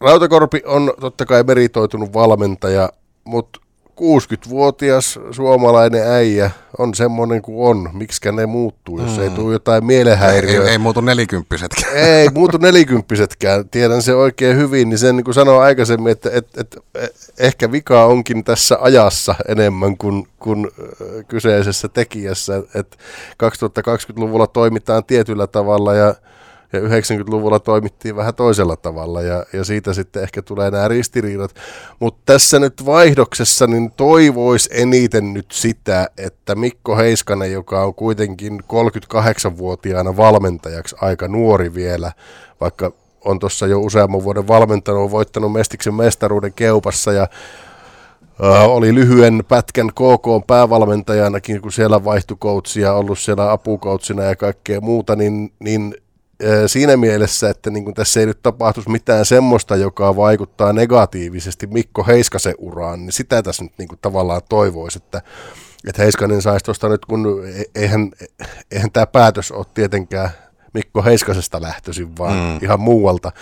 Rautakorpi 0.00 0.62
on 0.64 0.92
totta 1.00 1.26
kai 1.26 1.42
meritoitunut 1.42 2.12
valmentaja, 2.12 2.92
mutta 3.24 3.60
60-vuotias 4.00 5.18
suomalainen 5.30 6.02
äijä 6.06 6.50
on 6.78 6.94
semmoinen 6.94 7.42
kuin 7.42 7.68
on. 7.68 7.90
Miksikä 7.92 8.32
ne 8.32 8.46
muuttuu, 8.46 9.00
jos 9.00 9.16
mm. 9.16 9.22
ei 9.22 9.30
tule 9.30 9.52
jotain 9.52 9.84
mielenhäiriöä. 9.84 10.64
Ei, 10.64 10.70
ei 10.70 10.78
muutu 10.78 11.00
nelikymppisetkään. 11.00 11.96
Ei 11.96 12.28
muutu 12.28 12.58
nelikymppisetkään. 12.58 13.68
Tiedän 13.68 14.02
se 14.02 14.14
oikein 14.14 14.56
hyvin, 14.56 14.88
niin 14.88 14.98
sen 14.98 15.16
niin 15.16 15.24
kuin 15.24 15.34
sanoin 15.34 15.62
aikaisemmin, 15.62 16.12
että, 16.12 16.30
että, 16.32 16.60
että 16.60 16.80
ehkä 17.38 17.72
vika 17.72 18.04
onkin 18.04 18.44
tässä 18.44 18.78
ajassa 18.80 19.34
enemmän 19.48 19.96
kuin, 19.96 20.28
kuin 20.38 20.70
kyseisessä 21.28 21.88
tekijässä. 21.88 22.62
Että 22.74 22.96
2020-luvulla 23.44 24.46
toimitaan 24.46 25.04
tietyllä 25.04 25.46
tavalla 25.46 25.94
ja 25.94 26.14
ja 26.72 26.80
90-luvulla 26.80 27.58
toimittiin 27.58 28.16
vähän 28.16 28.34
toisella 28.34 28.76
tavalla 28.76 29.22
ja, 29.22 29.44
ja 29.52 29.64
siitä 29.64 29.92
sitten 29.92 30.22
ehkä 30.22 30.42
tulee 30.42 30.70
nämä 30.70 30.88
ristiriidat. 30.88 31.54
Mutta 32.00 32.20
tässä 32.26 32.58
nyt 32.58 32.86
vaihdoksessa 32.86 33.66
niin 33.66 33.90
toivois 33.90 34.68
eniten 34.72 35.34
nyt 35.34 35.46
sitä, 35.52 36.10
että 36.18 36.54
Mikko 36.54 36.96
Heiskanen, 36.96 37.52
joka 37.52 37.84
on 37.84 37.94
kuitenkin 37.94 38.60
38-vuotiaana 38.60 40.16
valmentajaksi 40.16 40.96
aika 41.00 41.28
nuori 41.28 41.74
vielä, 41.74 42.12
vaikka 42.60 42.92
on 43.24 43.38
tuossa 43.38 43.66
jo 43.66 43.80
useamman 43.80 44.24
vuoden 44.24 44.48
valmentanut, 44.48 45.02
on 45.02 45.10
voittanut 45.10 45.52
Mestiksen 45.52 45.94
mestaruuden 45.94 46.52
keupassa 46.52 47.12
ja 47.12 47.28
Uh, 48.40 48.76
oli 48.76 48.94
lyhyen 48.94 49.44
pätkän 49.48 49.88
KK 49.88 50.46
päävalmentajanakin, 50.46 51.60
kun 51.60 51.72
siellä 51.72 52.04
vaihtui 52.04 52.36
coachia, 52.36 52.94
ollut 52.94 53.18
siellä 53.18 53.52
apukoutsina 53.52 54.22
ja 54.22 54.36
kaikkea 54.36 54.80
muuta, 54.80 55.16
niin, 55.16 55.52
niin 55.58 55.94
siinä 56.66 56.96
mielessä, 56.96 57.50
että 57.50 57.70
niin 57.70 57.84
kuin 57.84 57.94
tässä 57.94 58.20
ei 58.20 58.26
nyt 58.26 58.42
tapahtuisi 58.42 58.90
mitään 58.90 59.24
semmoista, 59.24 59.76
joka 59.76 60.16
vaikuttaa 60.16 60.72
negatiivisesti 60.72 61.66
Mikko 61.66 62.04
Heiskasen 62.04 62.54
uraan, 62.58 63.00
niin 63.00 63.12
sitä 63.12 63.42
tässä 63.42 63.64
nyt 63.64 63.72
niin 63.78 63.88
kuin 63.88 63.98
tavallaan 64.02 64.40
toivoisi, 64.48 64.98
että, 64.98 65.22
että 65.88 66.02
Heiskanen 66.02 66.42
saisi 66.42 66.64
tuosta 66.64 66.88
nyt, 66.88 67.04
kun 67.04 67.42
e-, 67.54 67.80
eihän, 67.82 68.10
eihän 68.70 68.90
tämä 68.90 69.06
päätös 69.06 69.52
ole 69.52 69.66
tietenkään 69.74 70.30
Mikko 70.74 71.02
Heiskasesta 71.02 71.62
lähtöisin, 71.62 72.18
vaan 72.18 72.36
mm. 72.38 72.58
ihan 72.62 72.80
muualta. 72.80 73.32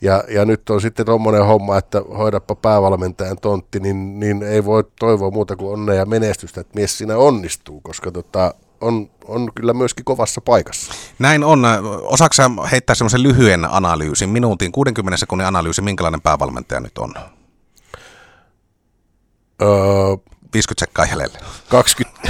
Ja, 0.00 0.24
ja 0.28 0.44
nyt 0.44 0.70
on 0.70 0.80
sitten 0.80 1.06
tuommoinen 1.06 1.46
homma, 1.46 1.78
että 1.78 2.02
hoidappa 2.18 2.54
päävalmentajan 2.54 3.36
tontti, 3.36 3.80
niin, 3.80 4.20
niin 4.20 4.42
ei 4.42 4.64
voi 4.64 4.84
toivoa 4.98 5.30
muuta 5.30 5.56
kuin 5.56 5.72
onnea 5.72 5.94
ja 5.94 6.06
menestystä, 6.06 6.60
että 6.60 6.74
mies 6.74 6.98
siinä 6.98 7.16
onnistuu, 7.16 7.80
koska 7.80 8.10
tota, 8.10 8.54
on, 8.82 9.10
on 9.24 9.52
kyllä 9.54 9.72
myöskin 9.72 10.04
kovassa 10.04 10.40
paikassa. 10.40 10.92
Näin 11.18 11.44
on. 11.44 11.62
Osaatko 12.02 12.66
heittää 12.72 12.94
semmoisen 12.94 13.22
lyhyen 13.22 13.64
analyysin, 13.64 14.28
minuutin, 14.28 14.72
60 14.72 15.16
sekunnin 15.16 15.46
analyysi, 15.46 15.82
minkälainen 15.82 16.20
päävalmentaja 16.20 16.80
nyt 16.80 16.98
on? 16.98 17.14
Öö, 19.62 20.31
50 20.54 20.80
sekkaa 20.80 21.04
jäljellä. 21.04 21.38
20, 21.68 22.20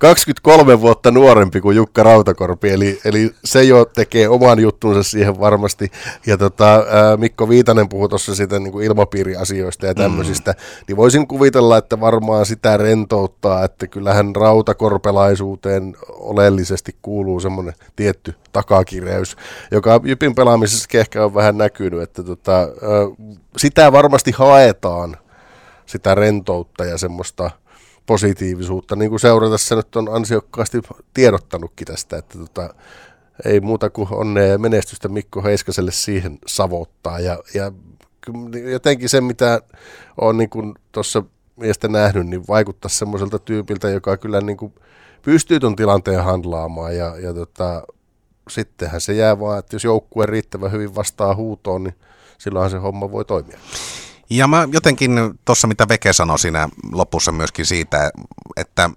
23 0.00 0.80
vuotta 0.80 1.10
nuorempi 1.10 1.60
kuin 1.60 1.76
Jukka 1.76 2.02
Rautakorpi, 2.02 2.70
eli, 2.70 3.00
eli 3.04 3.34
se 3.44 3.62
jo 3.62 3.84
tekee 3.84 4.28
oman 4.28 4.60
juttunsa 4.60 5.02
siihen 5.02 5.40
varmasti. 5.40 5.90
Ja 6.26 6.38
tota, 6.38 6.84
Mikko 7.16 7.48
Viitanen 7.48 7.88
puhui 7.88 8.08
tuossa 8.08 8.34
siitä 8.34 8.58
niin 8.58 8.72
kuin 8.72 8.84
ilmapiiriasioista 8.84 9.86
ja 9.86 9.94
tämmöisistä, 9.94 10.50
mm. 10.50 10.84
niin 10.88 10.96
voisin 10.96 11.26
kuvitella, 11.26 11.76
että 11.76 12.00
varmaan 12.00 12.46
sitä 12.46 12.76
rentouttaa, 12.76 13.64
että 13.64 13.86
kyllähän 13.86 14.36
rautakorpelaisuuteen 14.36 15.96
oleellisesti 16.08 16.96
kuuluu 17.02 17.40
semmoinen 17.40 17.74
tietty 17.96 18.34
takakireys, 18.52 19.36
joka 19.70 20.00
Jypin 20.04 20.34
pelaamisessa 20.34 20.88
ehkä 20.98 21.24
on 21.24 21.34
vähän 21.34 21.58
näkynyt, 21.58 22.02
että 22.02 22.22
tota, 22.22 22.68
sitä 23.56 23.92
varmasti 23.92 24.30
haetaan 24.30 25.16
sitä 25.92 26.14
rentoutta 26.14 26.84
ja 26.84 26.98
semmoista 26.98 27.50
positiivisuutta, 28.06 28.96
niin 28.96 29.10
kuin 29.10 29.20
se 29.56 29.76
nyt 29.76 29.96
on 29.96 30.08
ansiokkaasti 30.14 30.80
tiedottanutkin 31.14 31.86
tästä, 31.86 32.16
että 32.16 32.38
tota, 32.38 32.74
ei 33.44 33.60
muuta 33.60 33.90
kuin 33.90 34.08
onnea 34.10 34.46
ja 34.46 34.58
menestystä 34.58 35.08
Mikko 35.08 35.42
Heiskaselle 35.42 35.92
siihen 35.92 36.38
savottaa. 36.46 37.20
Ja, 37.20 37.38
ja 37.54 37.72
jotenkin 38.70 39.08
se, 39.08 39.20
mitä 39.20 39.60
on 40.20 40.38
niin 40.38 40.74
tuossa 40.92 41.22
miestä 41.56 41.88
nähnyt, 41.88 42.26
niin 42.26 42.44
vaikuttaa 42.48 42.88
semmoiselta 42.88 43.38
tyypiltä, 43.38 43.90
joka 43.90 44.16
kyllä 44.16 44.40
niin 44.40 44.56
kuin 44.56 44.74
pystyy 45.22 45.60
tuon 45.60 45.76
tilanteen 45.76 46.24
handlaamaan. 46.24 46.96
Ja, 46.96 47.16
ja 47.18 47.34
tota, 47.34 47.82
sittenhän 48.50 49.00
se 49.00 49.12
jää 49.12 49.40
vaan, 49.40 49.58
että 49.58 49.76
jos 49.76 49.84
joukkue 49.84 50.26
riittävän 50.26 50.72
hyvin 50.72 50.94
vastaa 50.94 51.34
huutoon, 51.34 51.84
niin 51.84 51.94
silloinhan 52.38 52.70
se 52.70 52.76
homma 52.76 53.12
voi 53.12 53.24
toimia. 53.24 53.58
Ja 54.30 54.46
mä 54.46 54.68
jotenkin 54.72 55.10
tuossa, 55.44 55.66
mitä 55.66 55.88
Veke 55.88 56.12
sanoi 56.12 56.38
siinä 56.38 56.68
lopussa 56.92 57.32
myöskin 57.32 57.66
siitä, 57.66 58.10
että 58.56 58.90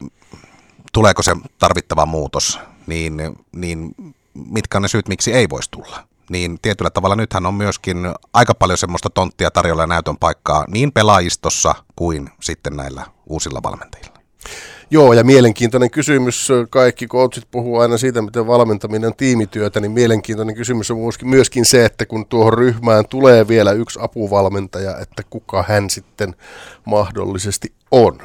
tuleeko 0.93 1.23
se 1.23 1.35
tarvittava 1.59 2.05
muutos, 2.05 2.59
niin, 2.87 3.21
niin 3.51 3.95
mitkä 4.33 4.77
on 4.77 4.81
ne 4.81 4.87
syyt, 4.87 5.07
miksi 5.07 5.33
ei 5.33 5.49
voisi 5.49 5.71
tulla. 5.71 6.07
Niin 6.29 6.59
tietyllä 6.61 6.89
tavalla 6.89 7.15
nythän 7.15 7.45
on 7.45 7.53
myöskin 7.53 7.97
aika 8.33 8.53
paljon 8.53 8.77
semmoista 8.77 9.09
tonttia 9.09 9.51
tarjolla 9.51 9.83
ja 9.83 9.87
näytön 9.87 10.17
paikkaa 10.17 10.65
niin 10.67 10.91
pelaajistossa 10.91 11.75
kuin 11.95 12.29
sitten 12.41 12.75
näillä 12.77 13.05
uusilla 13.25 13.63
valmentajilla. 13.63 14.19
Joo, 14.89 15.13
ja 15.13 15.23
mielenkiintoinen 15.23 15.91
kysymys, 15.91 16.49
kaikki 16.69 17.07
coachit 17.07 17.47
puhuu 17.51 17.79
aina 17.79 17.97
siitä, 17.97 18.21
miten 18.21 18.47
valmentaminen 18.47 19.07
on 19.07 19.15
tiimityötä, 19.15 19.79
niin 19.79 19.91
mielenkiintoinen 19.91 20.55
kysymys 20.55 20.91
on 20.91 20.97
myöskin 21.23 21.65
se, 21.65 21.85
että 21.85 22.05
kun 22.05 22.25
tuohon 22.25 22.53
ryhmään 22.53 23.07
tulee 23.07 23.47
vielä 23.47 23.71
yksi 23.71 23.99
apuvalmentaja, 24.01 24.97
että 24.97 25.23
kuka 25.29 25.63
hän 25.67 25.89
sitten 25.89 26.35
mahdollisesti 26.85 27.73
on. 27.91 28.17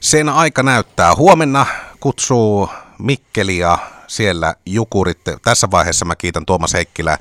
Sen 0.00 0.28
aika 0.28 0.62
näyttää. 0.62 1.14
Huomenna 1.14 1.66
kutsuu 2.00 2.68
Mikkeli 2.98 3.58
ja 3.58 3.78
siellä 4.06 4.54
Jukurit. 4.66 5.20
Tässä 5.44 5.70
vaiheessa 5.70 6.04
mä 6.04 6.16
kiitän 6.16 6.46
Tuomas 6.46 6.74
Heikkilä 6.74 7.18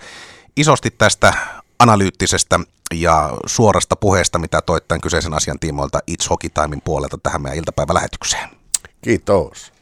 isosti 0.58 0.91
tästä 0.91 1.34
analyyttisestä 1.80 2.60
ja 2.93 3.38
suorasta 3.45 3.95
puheesta, 3.95 4.39
mitä 4.39 4.62
toit 4.62 4.88
tämän 4.88 5.02
kyseisen 5.02 5.34
asian 5.34 5.60
tiimoilta 5.60 6.00
It's 6.12 6.30
Hockey 6.30 6.50
Timein 6.50 6.82
puolelta 6.86 7.17
tähän 7.23 7.41
meidän 7.41 7.58
iltapäivälähetykseen. 7.58 8.50
Kiitos. 9.02 9.77